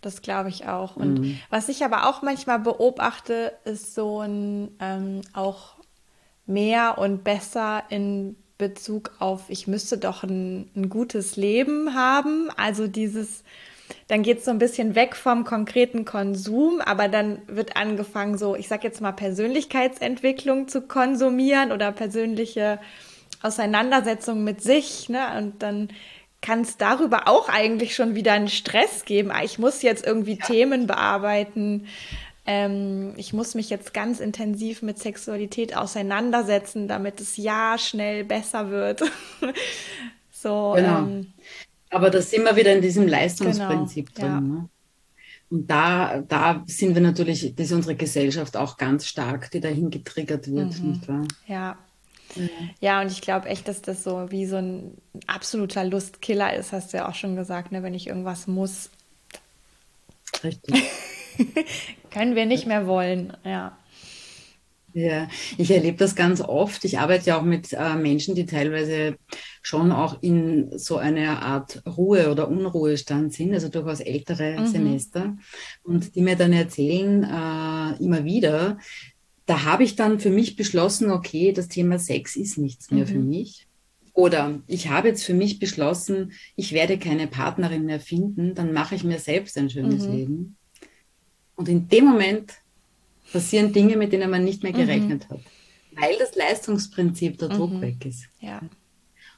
[0.02, 0.98] Das glaube ich auch.
[0.98, 1.40] Und mhm.
[1.50, 5.78] was ich aber auch manchmal beobachte, ist so ein ähm, auch
[6.46, 12.50] mehr und besser in Bezug auf, ich müsste doch ein, ein gutes Leben haben.
[12.56, 13.44] Also dieses,
[14.08, 18.56] dann geht es so ein bisschen weg vom konkreten Konsum, aber dann wird angefangen, so,
[18.56, 22.80] ich sag jetzt mal, Persönlichkeitsentwicklung zu konsumieren oder persönliche
[23.42, 25.10] Auseinandersetzung mit sich.
[25.10, 25.38] Ne?
[25.38, 25.90] Und dann
[26.46, 29.32] kann es darüber auch eigentlich schon wieder einen Stress geben.
[29.32, 30.46] Ah, ich muss jetzt irgendwie ja.
[30.46, 31.88] Themen bearbeiten.
[32.48, 38.70] Ähm, ich muss mich jetzt ganz intensiv mit Sexualität auseinandersetzen, damit es ja schnell besser
[38.70, 39.02] wird.
[40.32, 40.74] so.
[40.76, 41.00] Genau.
[41.00, 41.34] Ähm,
[41.90, 44.34] aber da sind wir wieder in diesem Leistungsprinzip genau, drin.
[44.34, 44.42] Ja.
[44.42, 44.70] Ne?
[45.50, 49.90] Und da, da sind wir natürlich, das ist unsere Gesellschaft auch ganz stark, die dahin
[49.90, 50.90] getriggert wird, mhm.
[50.90, 51.28] nicht wahr?
[51.48, 51.78] Ja.
[52.36, 52.48] ja.
[52.80, 56.94] Ja, und ich glaube echt, dass das so wie so ein absoluter Lustkiller ist, hast
[56.94, 57.84] du ja auch schon gesagt, ne?
[57.84, 58.90] wenn ich irgendwas muss.
[60.44, 60.84] Richtig.
[62.16, 63.78] können wir nicht mehr wollen, ja.
[64.94, 66.86] Ja, ich erlebe das ganz oft.
[66.86, 69.18] Ich arbeite ja auch mit äh, Menschen, die teilweise
[69.62, 74.68] schon auch in so einer Art Ruhe- oder Unruhestand sind, also durchaus ältere mhm.
[74.68, 75.38] Semester,
[75.84, 78.78] und die mir dann erzählen äh, immer wieder,
[79.46, 83.10] da habe ich dann für mich beschlossen, okay, das Thema Sex ist nichts mehr mhm.
[83.10, 83.68] für mich.
[84.14, 88.96] Oder ich habe jetzt für mich beschlossen, ich werde keine Partnerin mehr finden, dann mache
[88.96, 90.14] ich mir selbst ein schönes mhm.
[90.14, 90.58] Leben.
[91.56, 92.54] Und in dem Moment
[93.32, 95.34] passieren Dinge, mit denen man nicht mehr gerechnet mhm.
[95.34, 95.42] hat,
[95.92, 97.82] weil das Leistungsprinzip der Druck mhm.
[97.82, 98.26] weg ist.
[98.40, 98.62] Ja.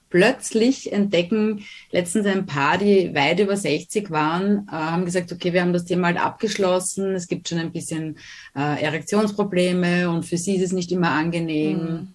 [0.10, 5.62] Plötzlich entdecken letztens ein paar, die weit über 60 waren, äh, haben gesagt, okay, wir
[5.62, 8.18] haben das Thema halt abgeschlossen, es gibt schon ein bisschen
[8.56, 11.78] äh, Erektionsprobleme und für sie ist es nicht immer angenehm.
[11.78, 12.08] Mhm.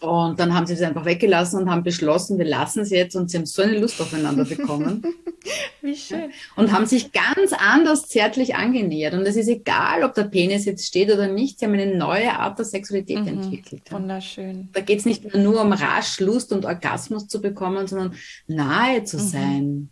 [0.00, 3.30] Und dann haben sie es einfach weggelassen und haben beschlossen, wir lassen es jetzt und
[3.30, 5.02] sie haben so eine Lust aufeinander bekommen.
[5.82, 6.30] Wie schön.
[6.56, 9.12] Und haben sich ganz anders zärtlich angenähert.
[9.12, 12.32] Und es ist egal, ob der Penis jetzt steht oder nicht, sie haben eine neue
[12.32, 13.28] Art der Sexualität mhm.
[13.28, 13.92] entwickelt.
[13.92, 14.70] Wunderschön.
[14.72, 18.14] Da geht es nicht nur um rasch Lust und Orgasmus zu bekommen, sondern
[18.46, 19.20] nahe zu mhm.
[19.20, 19.90] sein.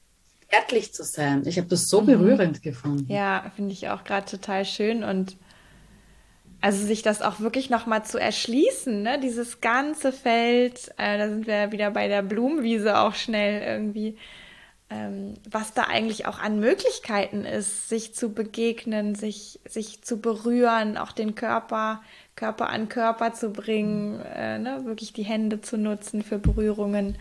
[0.51, 1.43] Zärtlich zu sein.
[1.47, 2.07] Ich habe das so mhm.
[2.07, 3.13] berührend gefunden.
[3.13, 5.37] Ja, finde ich auch gerade total schön und
[6.61, 9.21] also sich das auch wirklich nochmal zu erschließen, ne?
[9.21, 14.17] dieses ganze Feld, äh, da sind wir wieder bei der Blumenwiese auch schnell irgendwie,
[14.91, 20.97] ähm, was da eigentlich auch an Möglichkeiten ist, sich zu begegnen, sich, sich zu berühren,
[20.97, 22.03] auch den Körper,
[22.35, 24.81] Körper an Körper zu bringen, äh, ne?
[24.85, 27.19] wirklich die Hände zu nutzen für Berührungen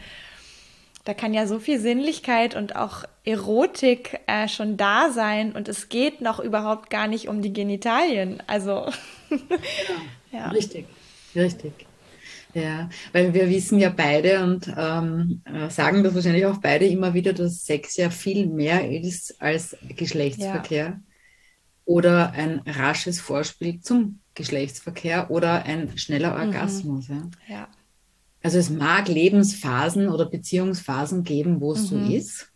[1.08, 5.88] da kann ja so viel Sinnlichkeit und auch Erotik äh, schon da sein und es
[5.88, 8.44] geht noch überhaupt gar nicht um die Genitalien.
[8.46, 8.88] Also
[10.34, 10.86] ja, richtig,
[11.34, 11.72] richtig.
[12.54, 17.14] Ja, weil wir wissen ja beide und ähm, äh, sagen das wahrscheinlich auch beide immer
[17.14, 21.00] wieder, dass Sex ja viel mehr ist als Geschlechtsverkehr ja.
[21.86, 26.48] oder ein rasches Vorspiel zum Geschlechtsverkehr oder ein schneller mhm.
[26.48, 27.08] Orgasmus.
[27.08, 27.32] Mhm.
[27.48, 27.56] Ja.
[27.56, 27.68] ja.
[28.44, 32.08] Also es mag Lebensphasen oder Beziehungsphasen geben, wo es mhm.
[32.08, 32.52] so ist.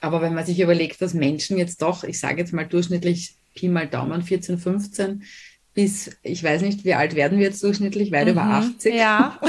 [0.00, 3.68] Aber wenn man sich überlegt, dass Menschen jetzt doch, ich sage jetzt mal durchschnittlich Pi
[3.68, 5.22] mal Daumen 14, 15
[5.74, 8.32] bis, ich weiß nicht, wie alt werden wir jetzt durchschnittlich, weit mhm.
[8.32, 8.94] über 80.
[8.94, 9.40] Ja.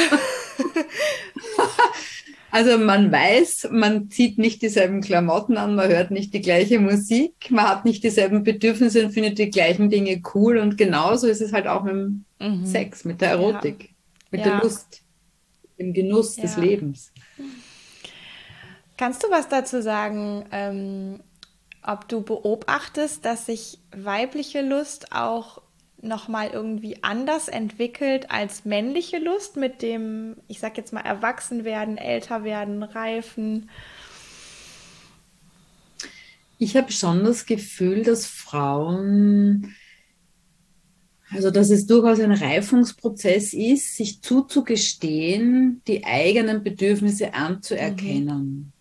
[2.52, 7.34] also man weiß, man zieht nicht dieselben Klamotten an, man hört nicht die gleiche Musik,
[7.50, 10.58] man hat nicht dieselben Bedürfnisse und findet die gleichen Dinge cool.
[10.58, 12.66] Und genauso ist es halt auch mit dem mhm.
[12.66, 13.90] Sex, mit der Erotik, ja.
[14.34, 14.58] Mit ja.
[14.58, 15.04] der Lust,
[15.80, 16.44] dem Genuss ja.
[16.44, 17.14] des Lebens.
[18.98, 21.22] Kannst du was dazu sagen, ähm,
[21.84, 25.62] ob du beobachtest, dass sich weibliche Lust auch
[26.02, 32.44] nochmal irgendwie anders entwickelt als männliche Lust mit dem, ich sag jetzt mal, Erwachsenwerden, älter
[32.44, 33.70] werden, reifen?
[36.58, 39.76] Ich habe schon das Gefühl, dass Frauen,
[41.34, 48.46] also dass es durchaus ein Reifungsprozess ist, sich zuzugestehen, die eigenen Bedürfnisse anzuerkennen.
[48.46, 48.72] Mhm.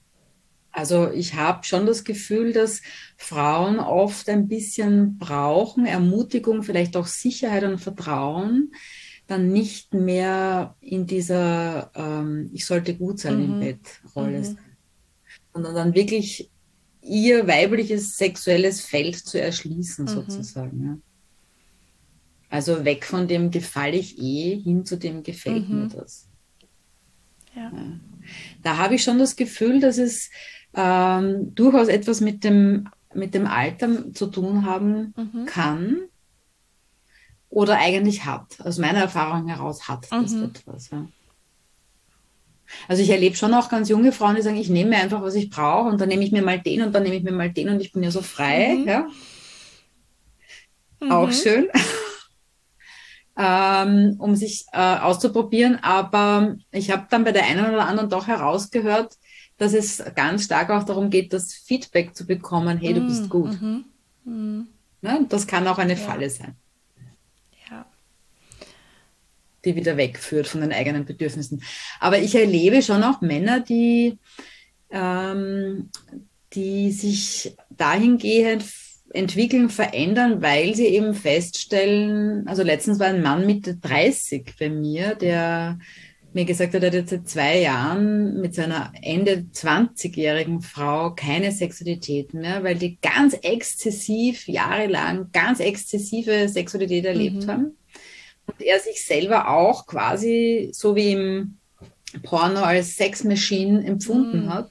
[0.71, 2.81] Also ich habe schon das Gefühl, dass
[3.17, 8.73] Frauen oft ein bisschen brauchen, Ermutigung, vielleicht auch Sicherheit und Vertrauen,
[9.27, 13.45] dann nicht mehr in dieser ähm, Ich sollte gut sein mhm.
[13.45, 13.81] im Bett
[14.17, 14.45] Rolle mhm.
[14.45, 14.59] sein,
[15.53, 16.51] sondern dann wirklich
[17.03, 20.09] ihr weibliches sexuelles Feld zu erschließen, mhm.
[20.09, 20.85] sozusagen.
[20.85, 21.12] Ja.
[22.53, 25.89] Also weg von dem gefall ich eh hin zu dem gefällt mir mhm.
[25.89, 26.29] das.
[27.57, 27.63] Ja.
[27.63, 27.99] ja.
[28.63, 30.31] Da habe ich schon das Gefühl, dass es
[30.75, 35.47] ähm, durchaus etwas mit dem, mit dem Alter zu tun haben mhm.
[35.47, 35.97] kann
[37.49, 38.61] oder eigentlich hat.
[38.61, 40.45] Aus meiner Erfahrung heraus hat das mhm.
[40.45, 40.91] etwas.
[40.91, 41.09] Ja.
[42.87, 45.37] Also ich erlebe schon auch ganz junge Frauen, die sagen, ich nehme mir einfach, was
[45.37, 47.51] ich brauche und dann nehme ich mir mal den und dann nehme ich mir mal
[47.51, 48.75] den und ich bin ja so frei.
[48.75, 48.87] Mhm.
[48.87, 49.09] Ja.
[51.09, 51.33] Auch mhm.
[51.33, 51.69] schön.
[53.37, 55.79] Ähm, um sich äh, auszuprobieren.
[55.83, 59.17] Aber ich habe dann bei der einen oder anderen doch herausgehört,
[59.59, 63.29] dass es ganz stark auch darum geht, das Feedback zu bekommen, hey, du bist mm,
[63.29, 63.61] gut.
[63.61, 63.85] Mhm.
[64.25, 64.69] Mhm.
[65.01, 65.27] Ne?
[65.29, 65.99] Das kann auch eine ja.
[65.99, 66.57] Falle sein.
[67.71, 67.87] Ja.
[69.65, 71.63] Die wieder wegführt von den eigenen Bedürfnissen.
[72.01, 74.19] Aber ich erlebe schon auch Männer, die,
[74.91, 75.91] ähm,
[76.53, 78.65] die sich dahingehend
[79.13, 85.15] entwickeln, verändern, weil sie eben feststellen, also letztens war ein Mann Mitte 30 bei mir,
[85.15, 85.79] der
[86.35, 91.53] mir gesagt hat, er hat jetzt seit zwei Jahren mit seiner Ende 20-jährigen Frau keine
[91.53, 97.51] Sexualität mehr, weil die ganz exzessiv, jahrelang ganz exzessive Sexualität erlebt mhm.
[97.51, 97.77] haben.
[98.47, 101.59] Und er sich selber auch quasi so wie im
[102.23, 104.55] Porno als Sexmaschine empfunden mhm.
[104.55, 104.71] hat.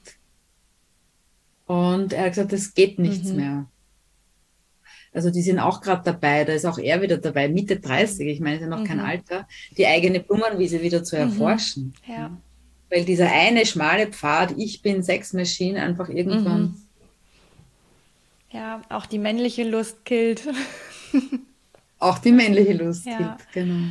[1.66, 3.36] Und er hat gesagt, es geht nichts mhm.
[3.36, 3.66] mehr.
[5.14, 8.40] Also die sind auch gerade dabei, da ist auch er wieder dabei, Mitte 30, ich
[8.40, 8.84] meine, ist ja noch mhm.
[8.84, 9.46] kein Alter,
[9.76, 11.22] die eigene Blumenwiese wieder zu mhm.
[11.22, 11.94] erforschen.
[12.06, 12.12] Mhm.
[12.12, 12.30] Ja.
[12.90, 16.62] Weil dieser eine schmale Pfad, ich bin Sexmaschine, einfach irgendwann.
[16.62, 16.82] Mhm.
[18.50, 20.42] Ja, auch die männliche Lust killt.
[21.98, 23.16] auch die männliche Lust ja.
[23.16, 23.88] killt, genau.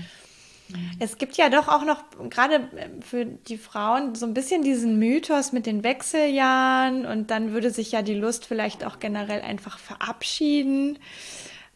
[0.99, 4.99] Es gibt ja doch auch noch, gerade ähm, für die Frauen, so ein bisschen diesen
[4.99, 9.79] Mythos mit den Wechseljahren und dann würde sich ja die Lust vielleicht auch generell einfach
[9.79, 10.99] verabschieden.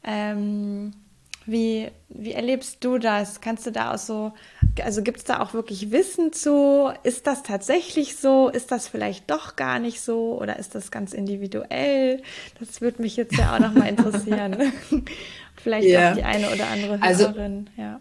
[0.04, 0.94] Ähm,
[1.48, 3.40] wie, wie erlebst du das?
[3.40, 4.34] Kannst du da auch so,
[4.84, 6.92] also gibt es da auch wirklich Wissen zu?
[7.04, 8.50] Ist das tatsächlich so?
[8.50, 10.40] Ist das vielleicht doch gar nicht so?
[10.42, 12.24] Oder ist das ganz individuell?
[12.60, 14.74] Das würde mich jetzt ja auch nochmal interessieren.
[15.56, 16.12] vielleicht ja.
[16.12, 18.00] auch die eine oder andere also Hörerin, also, ja.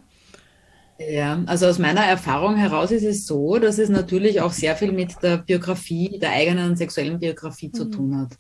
[0.99, 4.93] Ja, also aus meiner Erfahrung heraus ist es so, dass es natürlich auch sehr viel
[4.93, 7.75] mit der Biografie, der eigenen sexuellen Biografie mhm.
[7.75, 8.37] zu tun hat.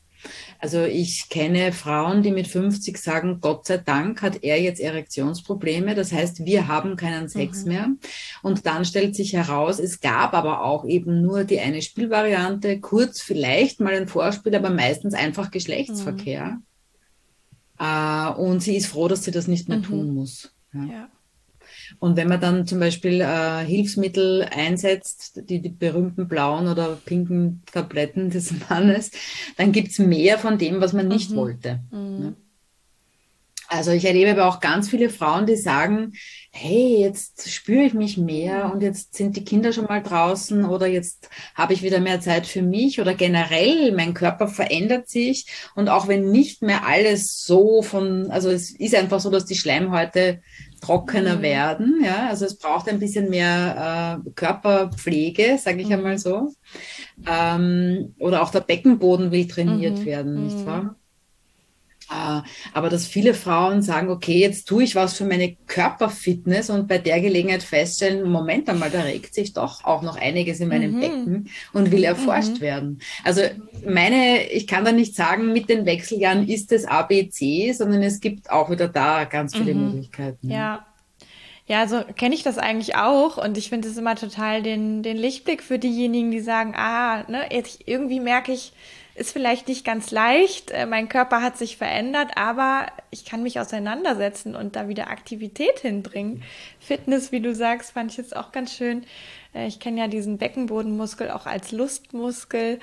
[0.58, 5.94] Also ich kenne Frauen, die mit 50 sagen, Gott sei Dank hat er jetzt Erektionsprobleme.
[5.94, 7.68] Das heißt, wir haben keinen Sex mhm.
[7.68, 7.88] mehr.
[8.42, 13.20] Und dann stellt sich heraus, es gab aber auch eben nur die eine Spielvariante, kurz
[13.20, 16.44] vielleicht mal ein Vorspiel, aber meistens einfach Geschlechtsverkehr.
[16.44, 16.62] Mhm.
[17.76, 19.82] Uh, und sie ist froh, dass sie das nicht mehr mhm.
[19.82, 20.54] tun muss.
[20.72, 20.84] Ja.
[20.84, 21.08] ja.
[21.98, 27.62] Und wenn man dann zum Beispiel äh, Hilfsmittel einsetzt, die, die berühmten blauen oder pinken
[27.72, 29.10] Tabletten des Mannes,
[29.56, 31.36] dann gibt's mehr von dem, was man nicht mhm.
[31.36, 31.80] wollte.
[31.90, 32.36] Mhm.
[33.68, 36.12] Also ich erlebe aber auch ganz viele Frauen, die sagen,
[36.52, 40.86] hey, jetzt spüre ich mich mehr und jetzt sind die Kinder schon mal draußen oder
[40.86, 45.88] jetzt habe ich wieder mehr Zeit für mich oder generell mein Körper verändert sich und
[45.88, 50.40] auch wenn nicht mehr alles so von, also es ist einfach so, dass die Schleimhäute
[50.84, 51.42] trockener mhm.
[51.42, 52.02] werden.
[52.04, 55.94] Ja, also es braucht ein bisschen mehr äh, Körperpflege, sage ich mhm.
[55.94, 56.52] einmal so.
[57.26, 60.04] Ähm, oder auch der Beckenboden will trainiert mhm.
[60.04, 60.66] werden, nicht mhm.
[60.66, 60.96] wahr?
[62.08, 66.98] Aber dass viele Frauen sagen, okay, jetzt tue ich was für meine Körperfitness und bei
[66.98, 71.00] der Gelegenheit feststellen, Moment einmal, da regt sich doch auch noch einiges in meinem mhm.
[71.00, 72.60] Becken und will erforscht mhm.
[72.60, 73.00] werden.
[73.24, 73.42] Also
[73.86, 78.50] meine, ich kann da nicht sagen, mit den Wechseljahren ist es ABC, sondern es gibt
[78.50, 79.86] auch wieder da ganz viele mhm.
[79.86, 80.50] Möglichkeiten.
[80.50, 80.86] Ja.
[81.66, 85.16] Ja, so kenne ich das eigentlich auch und ich finde es immer total den, den
[85.16, 88.74] Lichtblick für diejenigen, die sagen, ah, ne, jetzt irgendwie merke ich,
[89.14, 90.70] ist vielleicht nicht ganz leicht.
[90.70, 95.80] Äh, mein Körper hat sich verändert, aber ich kann mich auseinandersetzen und da wieder Aktivität
[95.80, 96.42] hinbringen.
[96.80, 99.04] Fitness, wie du sagst, fand ich jetzt auch ganz schön.
[99.54, 102.80] Äh, ich kenne ja diesen Beckenbodenmuskel auch als Lustmuskel.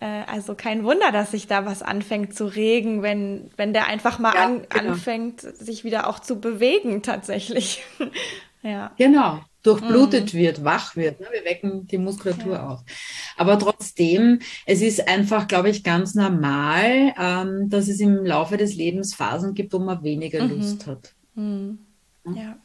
[0.00, 4.18] Äh, also kein Wunder, dass sich da was anfängt zu regen, wenn, wenn der einfach
[4.18, 4.92] mal ja, an, genau.
[4.92, 7.82] anfängt, sich wieder auch zu bewegen tatsächlich.
[8.62, 8.92] ja.
[8.96, 10.38] Genau durchblutet mhm.
[10.38, 11.20] wird, wach wird.
[11.20, 11.26] Ne?
[11.32, 12.68] Wir wecken die Muskulatur ja.
[12.68, 12.84] auf.
[13.36, 18.76] Aber trotzdem, es ist einfach, glaube ich, ganz normal, ähm, dass es im Laufe des
[18.76, 20.50] Lebens Phasen gibt, wo man weniger mhm.
[20.50, 21.14] Lust hat.
[21.34, 21.78] Mhm.
[22.36, 22.58] Ja.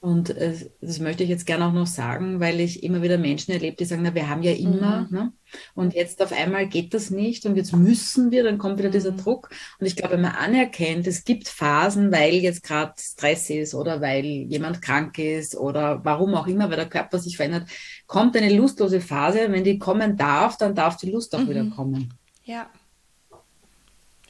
[0.00, 3.50] Und äh, das möchte ich jetzt gerne auch noch sagen, weil ich immer wieder Menschen
[3.50, 5.16] erlebe, die sagen, na, wir haben ja immer, mhm.
[5.16, 5.32] ne?
[5.74, 9.10] und jetzt auf einmal geht das nicht und jetzt müssen wir, dann kommt wieder dieser
[9.10, 9.16] mhm.
[9.16, 9.50] Druck.
[9.80, 14.00] Und ich glaube, wenn man anerkennt, es gibt Phasen, weil jetzt gerade Stress ist oder
[14.00, 17.68] weil jemand krank ist oder warum auch immer, weil der Körper sich verändert,
[18.06, 19.48] kommt eine lustlose Phase.
[19.50, 21.48] Wenn die kommen darf, dann darf die Lust auch mhm.
[21.50, 22.14] wieder kommen.
[22.44, 22.70] Ja.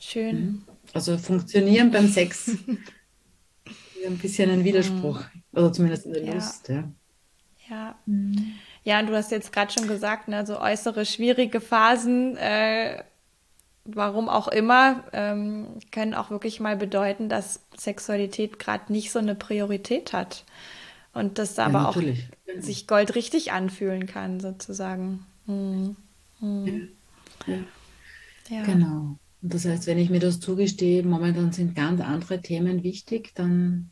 [0.01, 0.41] Schön.
[0.41, 0.63] Mhm.
[0.95, 2.51] Also funktionieren beim Sex
[4.07, 5.21] ein bisschen ein Widerspruch.
[5.53, 5.59] Mhm.
[5.59, 6.35] Oder zumindest in der ja.
[6.35, 6.85] Lust, ja.
[7.69, 7.99] Ja.
[8.07, 8.55] Mhm.
[8.85, 13.03] Ja, und du hast jetzt gerade schon gesagt, ne, so äußere schwierige Phasen, äh,
[13.85, 19.35] warum auch immer, ähm, können auch wirklich mal bedeuten, dass Sexualität gerade nicht so eine
[19.35, 20.45] Priorität hat.
[21.13, 22.29] Und das ja, aber natürlich.
[22.57, 25.27] auch sich goldrichtig anfühlen kann, sozusagen.
[25.47, 25.97] Hm.
[26.41, 26.89] Hm.
[27.47, 27.55] Ja.
[28.49, 28.63] Ja.
[28.65, 29.19] Genau.
[29.43, 33.91] Und das heißt, wenn ich mir das zugestehe, momentan sind ganz andere Themen wichtig, dann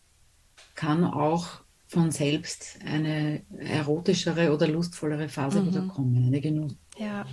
[0.77, 1.47] kann auch
[1.89, 5.67] von selbst eine erotischere oder lustvollere Phase mhm.
[5.69, 6.77] wieder kommen, eine Genuss.
[6.99, 7.27] Ja,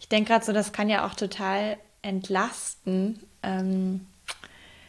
[0.00, 3.20] ich denke gerade so, das kann ja auch total entlasten.
[3.42, 4.06] Ähm,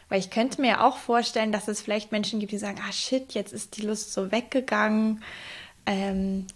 [0.08, 3.34] weil ich könnte mir auch vorstellen, dass es vielleicht Menschen gibt, die sagen, ah shit,
[3.34, 5.22] jetzt ist die Lust so weggegangen.
[5.84, 6.46] Ähm,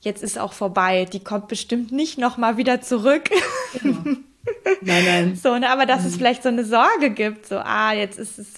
[0.00, 1.04] jetzt ist auch vorbei.
[1.04, 3.30] Die kommt bestimmt nicht nochmal wieder zurück.
[3.82, 3.98] Genau.
[4.80, 5.36] Nein, nein.
[5.36, 6.06] So, ne, aber dass mhm.
[6.06, 8.54] es vielleicht so eine Sorge gibt, so, ah, jetzt ist es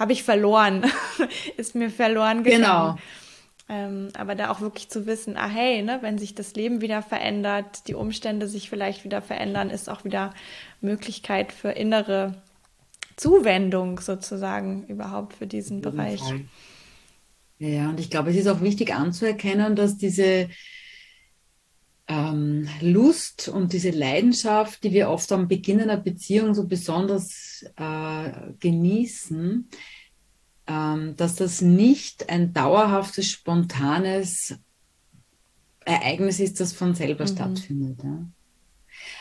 [0.00, 0.90] habe ich verloren,
[1.56, 2.62] ist mir verloren gegangen.
[2.62, 2.98] Genau.
[3.68, 7.02] Ähm, aber da auch wirklich zu wissen, ah hey, ne, wenn sich das Leben wieder
[7.02, 10.34] verändert, die Umstände sich vielleicht wieder verändern, ist auch wieder
[10.80, 12.42] Möglichkeit für innere
[13.14, 16.22] Zuwendung sozusagen überhaupt für diesen Bereich.
[17.58, 20.48] Ja, und ich glaube, es ist auch wichtig anzuerkennen, dass diese
[22.10, 28.52] ähm, Lust und diese Leidenschaft, die wir oft am Beginn einer Beziehung so besonders äh,
[28.58, 29.68] genießen,
[30.66, 34.56] ähm, dass das nicht ein dauerhaftes, spontanes
[35.84, 37.28] Ereignis ist, das von selber mhm.
[37.28, 38.02] stattfindet.
[38.02, 38.26] Ja.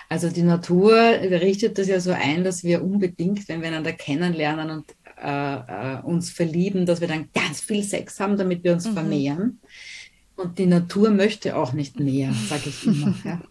[0.10, 4.71] Also die Natur richtet das ja so ein, dass wir unbedingt, wenn wir einander kennenlernen
[4.71, 8.88] und äh, äh, uns verlieben, dass wir dann ganz viel Sex haben, damit wir uns
[8.88, 8.93] mhm.
[8.93, 9.60] vermehren.
[10.39, 13.13] Und die Natur möchte auch nicht mehr, sage ich immer.
[13.25, 13.41] Ja.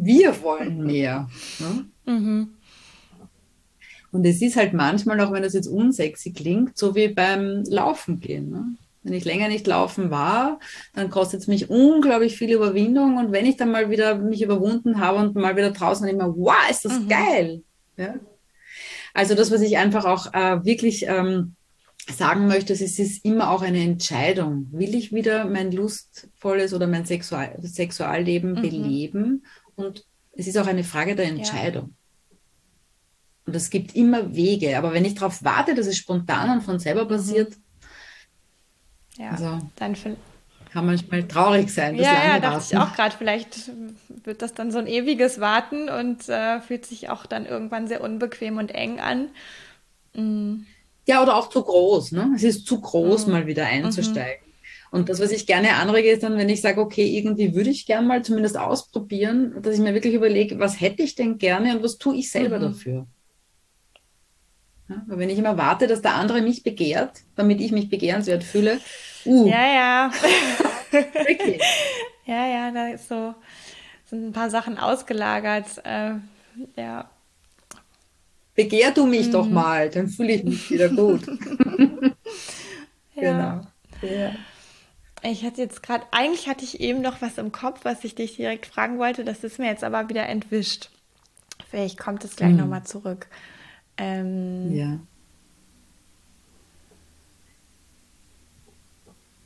[0.00, 1.28] Wir wollen mehr.
[1.58, 1.86] Ne?
[2.06, 2.48] Mhm.
[4.12, 8.20] Und es ist halt manchmal, auch wenn das jetzt unsexy klingt, so wie beim Laufen
[8.20, 8.50] gehen.
[8.50, 8.64] Ne?
[9.02, 10.60] Wenn ich länger nicht laufen war,
[10.94, 13.18] dann kostet es mich unglaublich viel Überwindung.
[13.18, 16.34] Und wenn ich dann mal wieder mich überwunden habe und mal wieder draußen bin, immer,
[16.34, 17.08] wow, ist das mhm.
[17.08, 17.62] geil.
[17.98, 18.14] Ja?
[19.12, 21.56] Also das, was ich einfach auch äh, wirklich ähm,
[22.10, 24.68] sagen möchte, es ist immer auch eine Entscheidung.
[24.72, 28.62] Will ich wieder mein lustvolles oder mein Sexual Sexualleben mhm.
[28.62, 29.46] beleben?
[29.76, 31.94] Und es ist auch eine Frage der Entscheidung.
[32.30, 32.36] Ja.
[33.46, 34.76] Und es gibt immer Wege.
[34.76, 37.08] Aber wenn ich darauf warte, dass es spontan und von selber mhm.
[37.08, 37.54] passiert,
[39.16, 39.96] ja, also, dann
[40.72, 41.96] kann manchmal traurig sein.
[41.96, 42.66] ja, ja, dachte warten.
[42.70, 43.16] ich auch gerade.
[43.16, 43.70] Vielleicht
[44.24, 48.00] wird das dann so ein ewiges Warten und äh, fühlt sich auch dann irgendwann sehr
[48.00, 49.30] unbequem und eng an.
[50.14, 50.66] Mhm.
[51.08, 52.12] Ja, oder auch zu groß.
[52.12, 52.32] Ne?
[52.36, 53.32] Es ist zu groß, mhm.
[53.32, 54.44] mal wieder einzusteigen.
[54.44, 54.52] Mhm.
[54.90, 57.86] Und das, was ich gerne anrege, ist dann, wenn ich sage, okay, irgendwie würde ich
[57.86, 61.82] gerne mal zumindest ausprobieren, dass ich mir wirklich überlege, was hätte ich denn gerne und
[61.82, 62.62] was tue ich selber mhm.
[62.62, 63.06] dafür.
[64.90, 68.44] Ja, weil wenn ich immer warte, dass der andere mich begehrt, damit ich mich begehrenswert
[68.44, 68.78] fühle,
[69.24, 69.48] uh.
[69.48, 70.10] Ja, ja.
[70.92, 71.58] okay.
[72.26, 73.34] Ja, ja, da ist so,
[74.04, 75.66] sind ein paar Sachen ausgelagert.
[75.84, 76.16] Äh,
[76.76, 77.10] ja
[78.58, 79.32] begehr du mich mhm.
[79.32, 81.24] doch mal, dann fühle ich mich wieder gut.
[83.14, 83.22] ja.
[83.22, 83.60] Genau.
[84.02, 84.32] Ja.
[85.22, 88.34] Ich hatte jetzt gerade, eigentlich hatte ich eben noch was im Kopf, was ich dich
[88.34, 89.24] direkt fragen wollte.
[89.24, 90.90] Das ist mir jetzt aber wieder entwischt.
[91.70, 92.56] Vielleicht kommt es gleich mhm.
[92.56, 93.28] nochmal zurück.
[93.96, 94.98] Ähm, ja.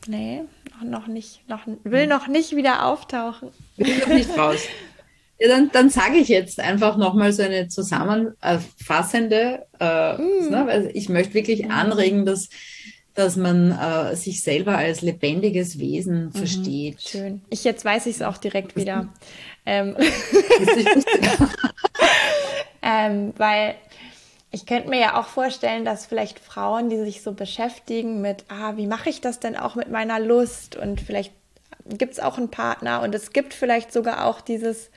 [0.06, 0.42] Nee,
[0.82, 3.50] noch, nicht, noch, will noch nicht wieder auftauchen.
[3.76, 4.60] Will noch nicht raus.
[5.42, 10.50] Ja, dann, dann sage ich jetzt einfach nochmal so eine zusammenfassende, äh, mm.
[10.50, 11.70] ne, weil ich möchte wirklich mm.
[11.72, 12.48] anregen, dass,
[13.14, 16.32] dass man äh, sich selber als lebendiges Wesen mhm.
[16.32, 17.02] versteht.
[17.02, 17.42] Schön.
[17.50, 19.12] Ich jetzt weiß ich es auch direkt wieder.
[19.66, 19.96] Ähm,
[22.82, 23.74] ähm, weil
[24.52, 28.76] ich könnte mir ja auch vorstellen, dass vielleicht Frauen, die sich so beschäftigen mit, ah,
[28.76, 30.76] wie mache ich das denn auch mit meiner Lust?
[30.76, 31.32] Und vielleicht
[31.88, 34.90] gibt es auch einen Partner und es gibt vielleicht sogar auch dieses,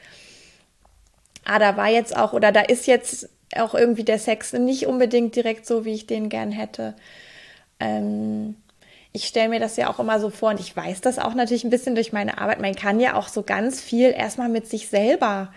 [1.46, 5.36] ah, da war jetzt auch oder da ist jetzt auch irgendwie der Sex nicht unbedingt
[5.36, 6.96] direkt so, wie ich den gern hätte.
[7.80, 8.56] Ähm,
[9.16, 11.64] ich stelle mir das ja auch immer so vor und ich weiß das auch natürlich
[11.64, 12.60] ein bisschen durch meine Arbeit.
[12.60, 15.54] Man kann ja auch so ganz viel erstmal mit sich selber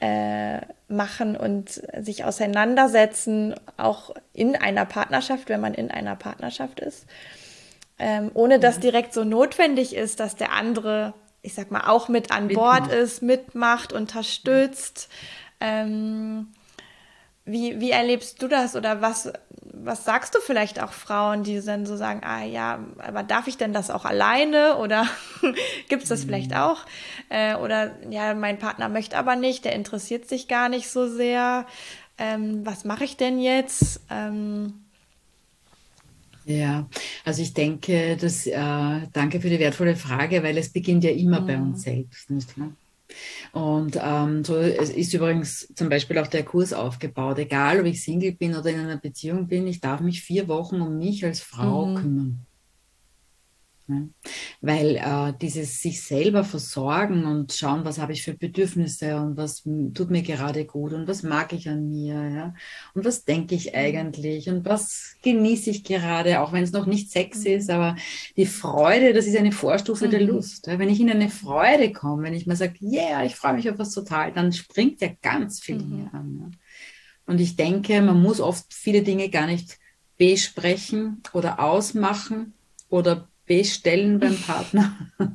[0.00, 0.58] äh,
[0.88, 7.06] machen und sich auseinandersetzen, auch in einer Partnerschaft, wenn man in einer Partnerschaft ist,
[7.98, 11.14] ähm, ohne dass direkt so notwendig ist, dass der andere,
[11.46, 12.88] ich sag mal, auch mit an mitmacht.
[12.88, 15.08] Bord ist, mitmacht, unterstützt.
[15.60, 16.48] Ähm,
[17.44, 19.32] wie, wie erlebst du das oder was,
[19.62, 23.56] was sagst du vielleicht auch Frauen, die dann so sagen, ah ja, aber darf ich
[23.56, 25.06] denn das auch alleine oder
[25.88, 26.26] gibt es das mhm.
[26.26, 26.84] vielleicht auch?
[27.28, 31.64] Äh, oder ja, mein Partner möchte aber nicht, der interessiert sich gar nicht so sehr.
[32.18, 34.00] Ähm, was mache ich denn jetzt?
[34.10, 34.85] Ähm,
[36.46, 36.88] ja,
[37.24, 38.52] also ich denke, dass, äh,
[39.12, 41.46] danke für die wertvolle Frage, weil es beginnt ja immer mhm.
[41.46, 42.72] bei uns selbst, nicht wahr?
[43.52, 47.38] Und ähm, so ist übrigens zum Beispiel auch der Kurs aufgebaut.
[47.38, 50.80] Egal, ob ich Single bin oder in einer Beziehung bin, ich darf mich vier Wochen
[50.80, 51.94] um mich als Frau mhm.
[51.96, 52.45] kümmern.
[53.88, 54.10] Ne?
[54.60, 59.62] Weil äh, dieses sich selber versorgen und schauen, was habe ich für Bedürfnisse und was
[59.62, 62.54] tut mir gerade gut und was mag ich an mir, ja?
[62.94, 63.78] Und was denke ich mhm.
[63.78, 67.46] eigentlich und was genieße ich gerade, auch wenn es noch nicht Sex mhm.
[67.46, 67.94] ist, aber
[68.36, 70.10] die Freude, das ist eine Vorstufe mhm.
[70.10, 70.66] der Lust.
[70.66, 70.80] Ja?
[70.80, 73.78] Wenn ich in eine Freude komme, wenn ich mir sage, yeah, ich freue mich auf
[73.78, 75.96] was total, dann springt ja ganz viel mhm.
[75.96, 76.38] mehr an.
[76.40, 76.50] Ja?
[77.26, 79.78] Und ich denke, man muss oft viele Dinge gar nicht
[80.16, 82.54] besprechen oder ausmachen
[82.88, 84.96] oder bestellen beim Partner,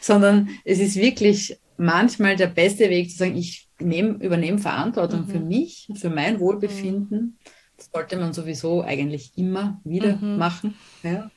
[0.00, 5.28] sondern es ist wirklich manchmal der beste Weg zu sagen, ich nehm, übernehme Verantwortung mhm.
[5.28, 7.38] für mich, für mein Wohlbefinden.
[7.76, 10.38] Das sollte man sowieso eigentlich immer wieder mhm.
[10.38, 10.74] machen.
[11.02, 11.30] Ja.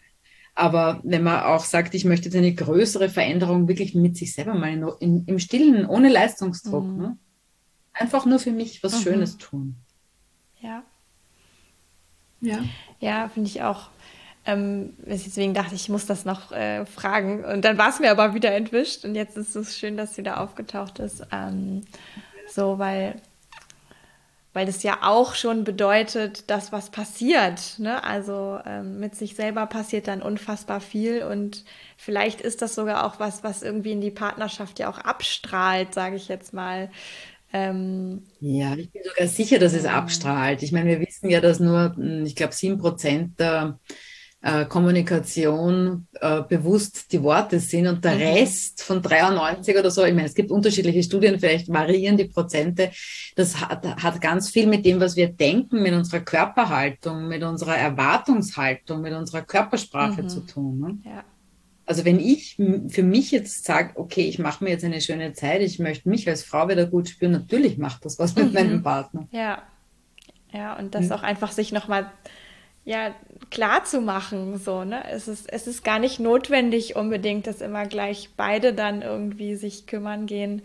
[0.53, 4.53] Aber wenn man auch sagt, ich möchte jetzt eine größere Veränderung wirklich mit sich selber
[4.53, 6.97] mal in, in, im Stillen, ohne Leistungsdruck, mhm.
[6.97, 7.17] ne?
[7.93, 9.03] einfach nur für mich was mhm.
[9.03, 9.75] Schönes tun.
[10.61, 10.83] Ja.
[12.41, 12.63] Ja.
[12.99, 13.89] Ja, finde ich auch
[14.45, 17.43] ähm, deswegen dachte ich, ich muss das noch äh, fragen.
[17.43, 19.03] Und dann war es mir aber wieder entwischt.
[19.03, 21.25] Und jetzt ist es schön, dass sie da aufgetaucht ist.
[21.31, 21.81] Ähm,
[22.47, 23.15] so, weil,
[24.53, 27.79] weil das ja auch schon bedeutet, dass was passiert.
[27.79, 28.03] Ne?
[28.03, 31.23] Also ähm, mit sich selber passiert dann unfassbar viel.
[31.23, 31.65] Und
[31.97, 36.17] vielleicht ist das sogar auch was, was irgendwie in die Partnerschaft ja auch abstrahlt, sage
[36.17, 36.91] ich jetzt mal.
[37.51, 40.61] Ähm, ja, ich bin sogar sicher, dass es abstrahlt.
[40.61, 43.79] Ich meine, wir wissen ja, dass nur, hm, ich glaube, sieben Prozent der
[44.45, 48.21] äh, Kommunikation äh, bewusst die Worte sind und der mhm.
[48.21, 52.91] Rest von 93 oder so, ich meine, es gibt unterschiedliche Studien, vielleicht variieren die Prozente,
[53.35, 57.75] das hat, hat ganz viel mit dem, was wir denken, mit unserer Körperhaltung, mit unserer
[57.75, 60.29] Erwartungshaltung, mit unserer Körpersprache mhm.
[60.29, 60.79] zu tun.
[60.79, 60.97] Ne?
[61.11, 61.23] Ja.
[61.87, 62.55] Also wenn ich
[62.89, 66.29] für mich jetzt sage, okay, ich mache mir jetzt eine schöne Zeit, ich möchte mich
[66.29, 68.53] als Frau wieder gut spüren, natürlich macht das was mit mhm.
[68.53, 69.27] meinem Partner.
[69.31, 69.63] Ja,
[70.53, 71.13] ja, und das mhm.
[71.13, 72.11] auch einfach sich nochmal
[72.85, 73.15] ja,
[73.49, 75.03] klar zu machen, so, ne?
[75.09, 79.87] Es ist, es ist gar nicht notwendig unbedingt, dass immer gleich beide dann irgendwie sich
[79.87, 80.61] kümmern gehen,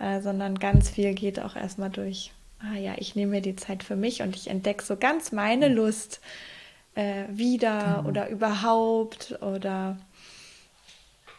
[0.00, 3.84] äh, sondern ganz viel geht auch erstmal durch, ah ja, ich nehme mir die Zeit
[3.84, 6.20] für mich und ich entdecke so ganz meine Lust
[6.96, 8.08] äh, wieder genau.
[8.08, 9.96] oder überhaupt oder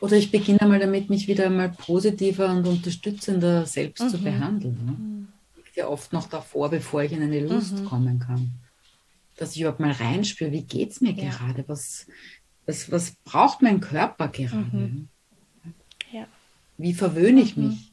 [0.01, 4.09] oder ich beginne mal damit, mich wieder mal positiver und unterstützender selbst mhm.
[4.09, 4.78] zu behandeln.
[4.86, 4.91] Ne?
[4.91, 5.28] Mhm.
[5.55, 7.86] Liegt ja oft noch davor, bevor ich in eine Lust mhm.
[7.86, 8.51] kommen kann
[9.38, 11.29] dass ich überhaupt mal reinspüre, wie geht es mir ja.
[11.29, 11.67] gerade?
[11.67, 12.07] Was,
[12.65, 14.77] was, was braucht mein Körper gerade?
[14.77, 15.07] Mhm.
[16.11, 16.27] Ja.
[16.77, 17.69] Wie verwöhne ich mhm.
[17.69, 17.91] mich?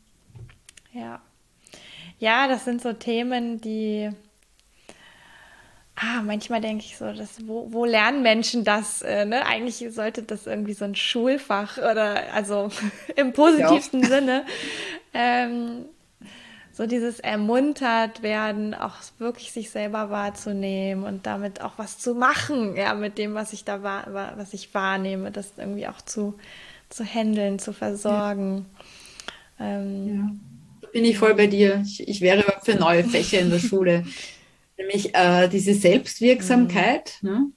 [0.93, 1.21] Ja.
[2.19, 4.11] Ja, das sind so Themen, die.
[5.95, 9.03] Ah, manchmal denke ich so, dass, wo, wo lernen Menschen das?
[9.03, 9.45] Äh, ne?
[9.45, 12.71] Eigentlich sollte das irgendwie so ein Schulfach oder also
[13.17, 14.47] im positivsten Sinne.
[15.13, 15.85] Ähm,
[16.73, 22.77] so dieses ermuntert werden, auch wirklich sich selber wahrzunehmen und damit auch was zu machen,
[22.77, 26.35] ja, mit dem, was ich da wahr, was ich wahrnehme, das irgendwie auch zu,
[26.89, 28.67] zu handeln, zu versorgen.
[29.59, 29.67] Ja.
[29.67, 30.89] Ähm, ja.
[30.93, 31.83] Bin ich voll bei dir.
[31.85, 34.05] Ich, ich wäre für neue Fächer in der Schule.
[34.79, 37.53] Nämlich äh, diese Selbstwirksamkeit mhm.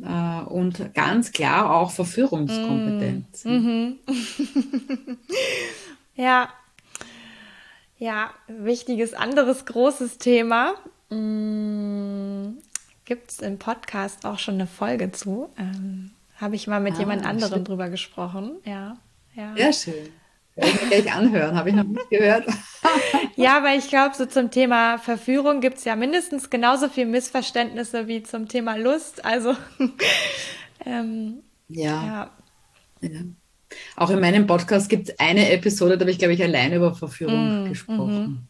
[0.00, 0.42] ne?
[0.46, 3.44] äh, und ganz klar auch Verführungskompetenz.
[3.44, 3.98] Mhm.
[6.14, 6.48] ja.
[8.04, 10.74] Ja, wichtiges anderes großes Thema.
[11.08, 12.58] Mhm.
[13.06, 15.48] Gibt es im Podcast auch schon eine Folge zu?
[15.56, 17.64] Ähm, Habe ich mal mit ah, jemand anderem schön.
[17.64, 18.58] drüber gesprochen.
[18.66, 18.98] Ja,
[19.34, 19.54] ja.
[19.56, 20.10] Sehr schön.
[20.54, 22.46] Gleich anhören, habe ich noch nicht gehört.
[23.36, 28.06] ja, aber ich glaube, so zum Thema Verführung gibt es ja mindestens genauso viel Missverständnisse
[28.06, 29.24] wie zum Thema Lust.
[29.24, 29.56] Also
[30.84, 32.30] ähm, ja.
[33.00, 33.08] ja.
[33.08, 33.20] ja.
[33.96, 36.94] Auch in meinem Podcast gibt es eine Episode, da habe ich, glaube ich, allein über
[36.94, 38.22] Verführung mm, gesprochen.
[38.24, 38.48] Mm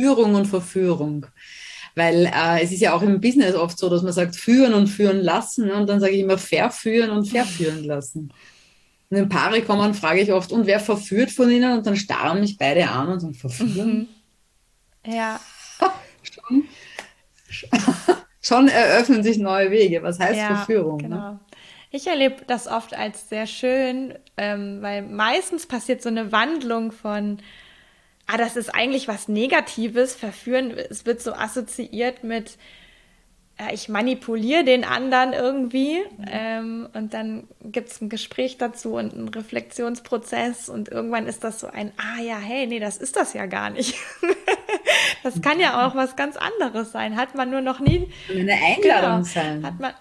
[0.00, 1.26] Verführung und Verführung.
[1.94, 4.86] Weil äh, es ist ja auch im Business oft so, dass man sagt, führen und
[4.86, 5.66] führen lassen.
[5.66, 5.74] Ne?
[5.74, 8.32] Und dann sage ich immer verführen und verführen lassen.
[9.10, 11.78] Und wenn Paare kommen, frage ich oft, und wer verführt von ihnen?
[11.78, 14.08] Und dann starren mich beide an und sagen, verführen?
[15.04, 15.12] Mhm.
[15.12, 15.40] Ja.
[16.22, 16.64] schon,
[18.40, 20.02] schon eröffnen sich neue Wege.
[20.02, 20.98] Was heißt ja, Verführung?
[20.98, 21.02] Ne?
[21.02, 21.30] Genau.
[21.32, 21.40] Ne?
[21.90, 27.38] Ich erlebe das oft als sehr schön, ähm, weil meistens passiert so eine Wandlung von,
[28.26, 32.58] ah, das ist eigentlich was Negatives, verführen, es wird so assoziiert mit,
[33.56, 36.24] äh, ich manipuliere den anderen irgendwie mhm.
[36.30, 41.58] ähm, und dann gibt es ein Gespräch dazu und einen Reflexionsprozess und irgendwann ist das
[41.58, 43.96] so ein, ah ja, hey, nee, das ist das ja gar nicht.
[45.24, 47.16] das kann ja auch was ganz anderes sein.
[47.16, 48.08] Hat man nur noch nie.
[48.30, 49.66] Eine Einladung genau, sein.
[49.66, 49.92] Hat man,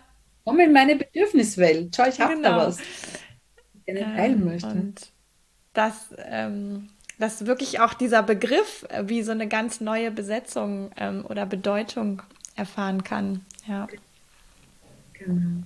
[0.46, 1.96] Komm in meine Bedürfniswelt.
[1.96, 2.50] Schau, ich habe genau.
[2.50, 4.68] da was, ich gerne teilen möchte.
[4.68, 5.12] Und
[5.74, 11.26] das, ähm, dass wirklich auch dieser Begriff äh, wie so eine ganz neue Besetzung ähm,
[11.28, 12.22] oder Bedeutung
[12.56, 13.46] erfahren kann.
[13.68, 13.88] Ja.
[15.14, 15.64] Genau.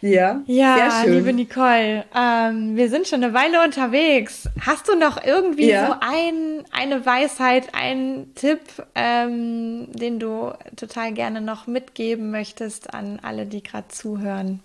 [0.00, 4.48] Ja, ja liebe Nicole, ähm, wir sind schon eine Weile unterwegs.
[4.60, 5.86] Hast du noch irgendwie ja.
[5.88, 8.60] so ein, eine Weisheit, einen Tipp,
[8.94, 14.60] ähm, den du total gerne noch mitgeben möchtest an alle, die gerade zuhören?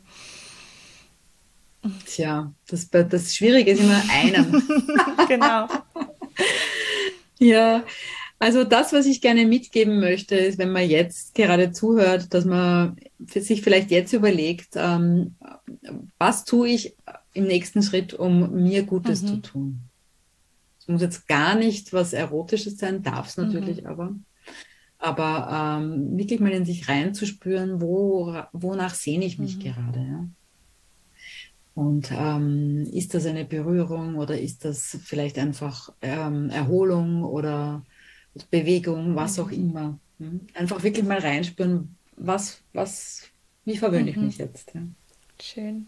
[2.06, 4.62] Tja, das, das Schwierige ist immer einen.
[5.28, 5.68] genau.
[7.40, 7.84] ja,
[8.44, 12.98] also das, was ich gerne mitgeben möchte, ist, wenn man jetzt gerade zuhört, dass man
[13.26, 15.36] sich vielleicht jetzt überlegt, ähm,
[16.18, 16.94] was tue ich
[17.34, 19.28] im nächsten Schritt, um mir Gutes mhm.
[19.28, 19.80] zu tun.
[20.78, 23.88] Es muss jetzt gar nicht was Erotisches sein, darf es natürlich mhm.
[23.88, 24.16] aber.
[25.00, 29.62] Aber ähm, wirklich mal in sich reinzuspüren, wo, wonach sehne ich mich mhm.
[29.62, 30.00] gerade.
[30.00, 30.26] Ja?
[31.76, 37.84] Und ähm, ist das eine Berührung oder ist das vielleicht einfach ähm, Erholung oder
[38.50, 39.54] Bewegung, was auch mhm.
[39.54, 40.00] immer.
[40.20, 40.42] Hm?
[40.54, 43.24] Einfach wirklich mal reinspüren, was, was,
[43.66, 44.26] wie verwöhne ich mhm.
[44.26, 44.74] mich jetzt.
[44.74, 44.82] Ja.
[45.42, 45.88] Schön.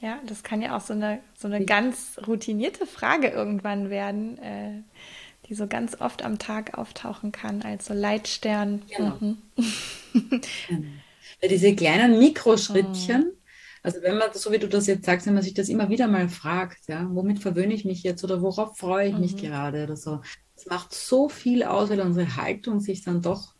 [0.00, 4.82] Ja, das kann ja auch so eine, so eine ganz routinierte Frage irgendwann werden, äh,
[5.48, 8.82] die so ganz oft am Tag auftauchen kann, als so Leitstern.
[8.96, 9.16] Genau.
[9.20, 9.38] Mhm.
[10.68, 10.82] genau.
[11.50, 13.32] Diese kleinen Mikroschrittchen, mhm.
[13.82, 16.06] also wenn man, so wie du das jetzt sagst, wenn man sich das immer wieder
[16.06, 19.38] mal fragt, ja, womit verwöhne ich mich jetzt oder worauf freue ich mich mhm.
[19.38, 20.20] gerade oder so,
[20.58, 23.54] es macht so viel aus, weil unsere Haltung sich dann doch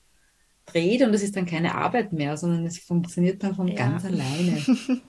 [0.67, 3.77] dreht und es ist dann keine Arbeit mehr, sondern es funktioniert dann von ja.
[3.77, 4.61] ganz alleine.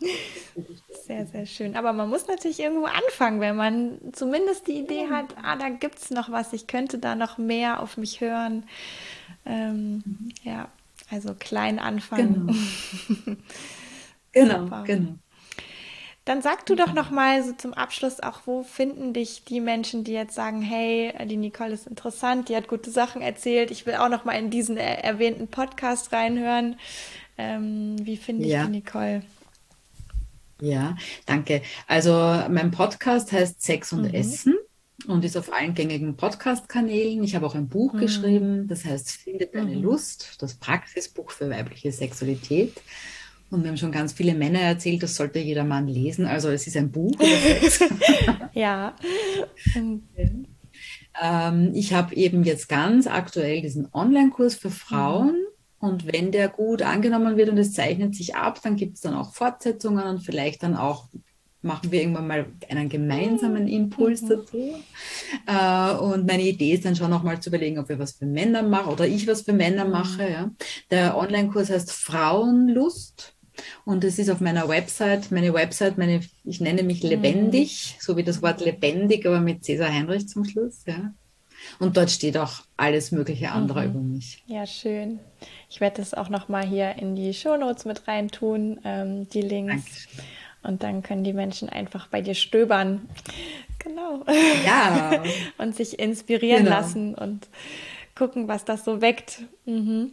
[1.06, 1.76] Sehr, sehr schön.
[1.76, 5.98] Aber man muss natürlich irgendwo anfangen, wenn man zumindest die Idee hat, ah, da gibt
[5.98, 8.64] es noch was, ich könnte da noch mehr auf mich hören.
[9.46, 10.32] Ähm, mhm.
[10.44, 10.68] Ja,
[11.10, 12.56] also klein anfangen.
[14.34, 14.84] Genau, genau.
[14.84, 15.16] genau.
[16.30, 20.04] Dann sag du doch noch mal so zum Abschluss auch, wo finden dich die Menschen,
[20.04, 23.96] die jetzt sagen, hey, die Nicole ist interessant, die hat gute Sachen erzählt, ich will
[23.96, 26.76] auch noch mal in diesen erwähnten Podcast reinhören.
[27.40, 28.66] Ähm, wie finde ich ja.
[28.66, 29.24] die Nicole?
[30.62, 31.64] Ja, danke.
[31.88, 34.14] Also mein Podcast heißt Sex und mhm.
[34.14, 34.56] Essen
[35.08, 37.24] und ist auf allen gängigen Podcast-Kanälen.
[37.24, 38.02] Ich habe auch ein Buch mhm.
[38.02, 39.82] geschrieben, das heißt Findet deine mhm.
[39.82, 42.80] Lust, das Praxisbuch für weibliche Sexualität.
[43.52, 46.26] Und wir haben schon ganz viele Männer erzählt, das sollte jeder Mann lesen.
[46.26, 47.16] Also es ist ein Buch.
[48.54, 48.96] ja.
[51.22, 55.32] ähm, ich habe eben jetzt ganz aktuell diesen Online-Kurs für Frauen.
[55.32, 55.46] Mhm.
[55.80, 59.14] Und wenn der gut angenommen wird und es zeichnet sich ab, dann gibt es dann
[59.14, 61.08] auch Fortsetzungen und vielleicht dann auch
[61.62, 64.30] machen wir irgendwann mal einen gemeinsamen Impuls mhm.
[64.30, 64.76] dazu.
[65.46, 68.64] Äh, und meine Idee ist dann schon nochmal zu überlegen, ob wir was für Männer
[68.64, 69.92] machen oder ich was für Männer mhm.
[69.92, 70.30] mache.
[70.30, 70.52] Ja.
[70.92, 73.36] Der Online-Kurs heißt Frauenlust.
[73.86, 78.02] Und es ist auf meiner Website, meine Website, meine, ich nenne mich lebendig, mhm.
[78.02, 81.14] so wie das Wort lebendig, aber mit Cäsar Heinrich zum Schluss, ja.
[81.78, 83.90] Und dort steht auch alles mögliche andere mhm.
[83.90, 84.44] über mich.
[84.48, 85.20] Ja, schön.
[85.70, 90.08] Ich werde das auch nochmal hier in die Shownotes mit reintun, ähm, die Links.
[90.08, 90.24] Dankeschön.
[90.62, 93.08] Und dann können die Menschen einfach bei dir stöbern.
[93.80, 94.26] Genau.
[94.66, 95.24] Ja.
[95.58, 96.78] und sich inspirieren genau.
[96.78, 97.48] lassen und
[98.16, 99.44] gucken, was das so weckt.
[99.66, 100.12] Mhm.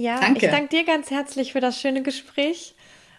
[0.00, 0.46] Ja, danke.
[0.46, 2.74] ich danke dir ganz herzlich für das schöne Gespräch.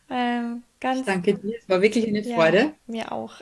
[0.09, 2.57] Ähm, ganz, ich danke dir, es war wirklich eine Freude.
[2.57, 3.35] Ja, mir auch.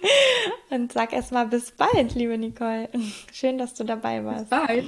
[0.70, 2.88] Und sag erstmal bis bald, liebe Nicole.
[3.32, 4.50] Schön, dass du dabei warst.
[4.50, 4.84] Bis bald.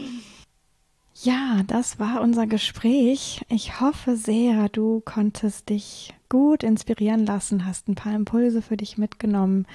[1.23, 3.45] Ja, das war unser Gespräch.
[3.49, 8.99] Ich hoffe sehr, du konntest dich gut inspirieren lassen, hast ein paar Impulse für dich
[8.99, 9.67] mitgenommen.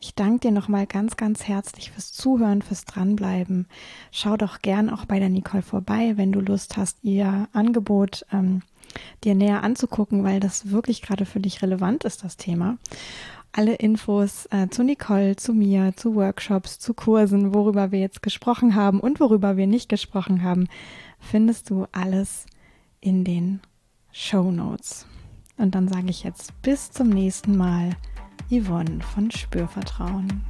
[0.00, 3.68] Ich danke dir nochmal ganz, ganz herzlich fürs Zuhören, fürs Dranbleiben.
[4.10, 8.62] Schau doch gern auch bei der Nicole vorbei, wenn du Lust hast, ihr Angebot ähm,
[9.22, 12.76] dir näher anzugucken, weil das wirklich gerade für dich relevant ist, das Thema.
[13.52, 18.74] Alle Infos äh, zu Nicole, zu mir, zu Workshops, zu Kursen, worüber wir jetzt gesprochen
[18.74, 20.68] haben und worüber wir nicht gesprochen haben,
[21.18, 22.46] findest du alles
[23.00, 23.60] in den
[24.12, 25.06] Show Notes.
[25.56, 27.90] Und dann sage ich jetzt bis zum nächsten Mal,
[28.50, 30.42] Yvonne von Spürvertrauen.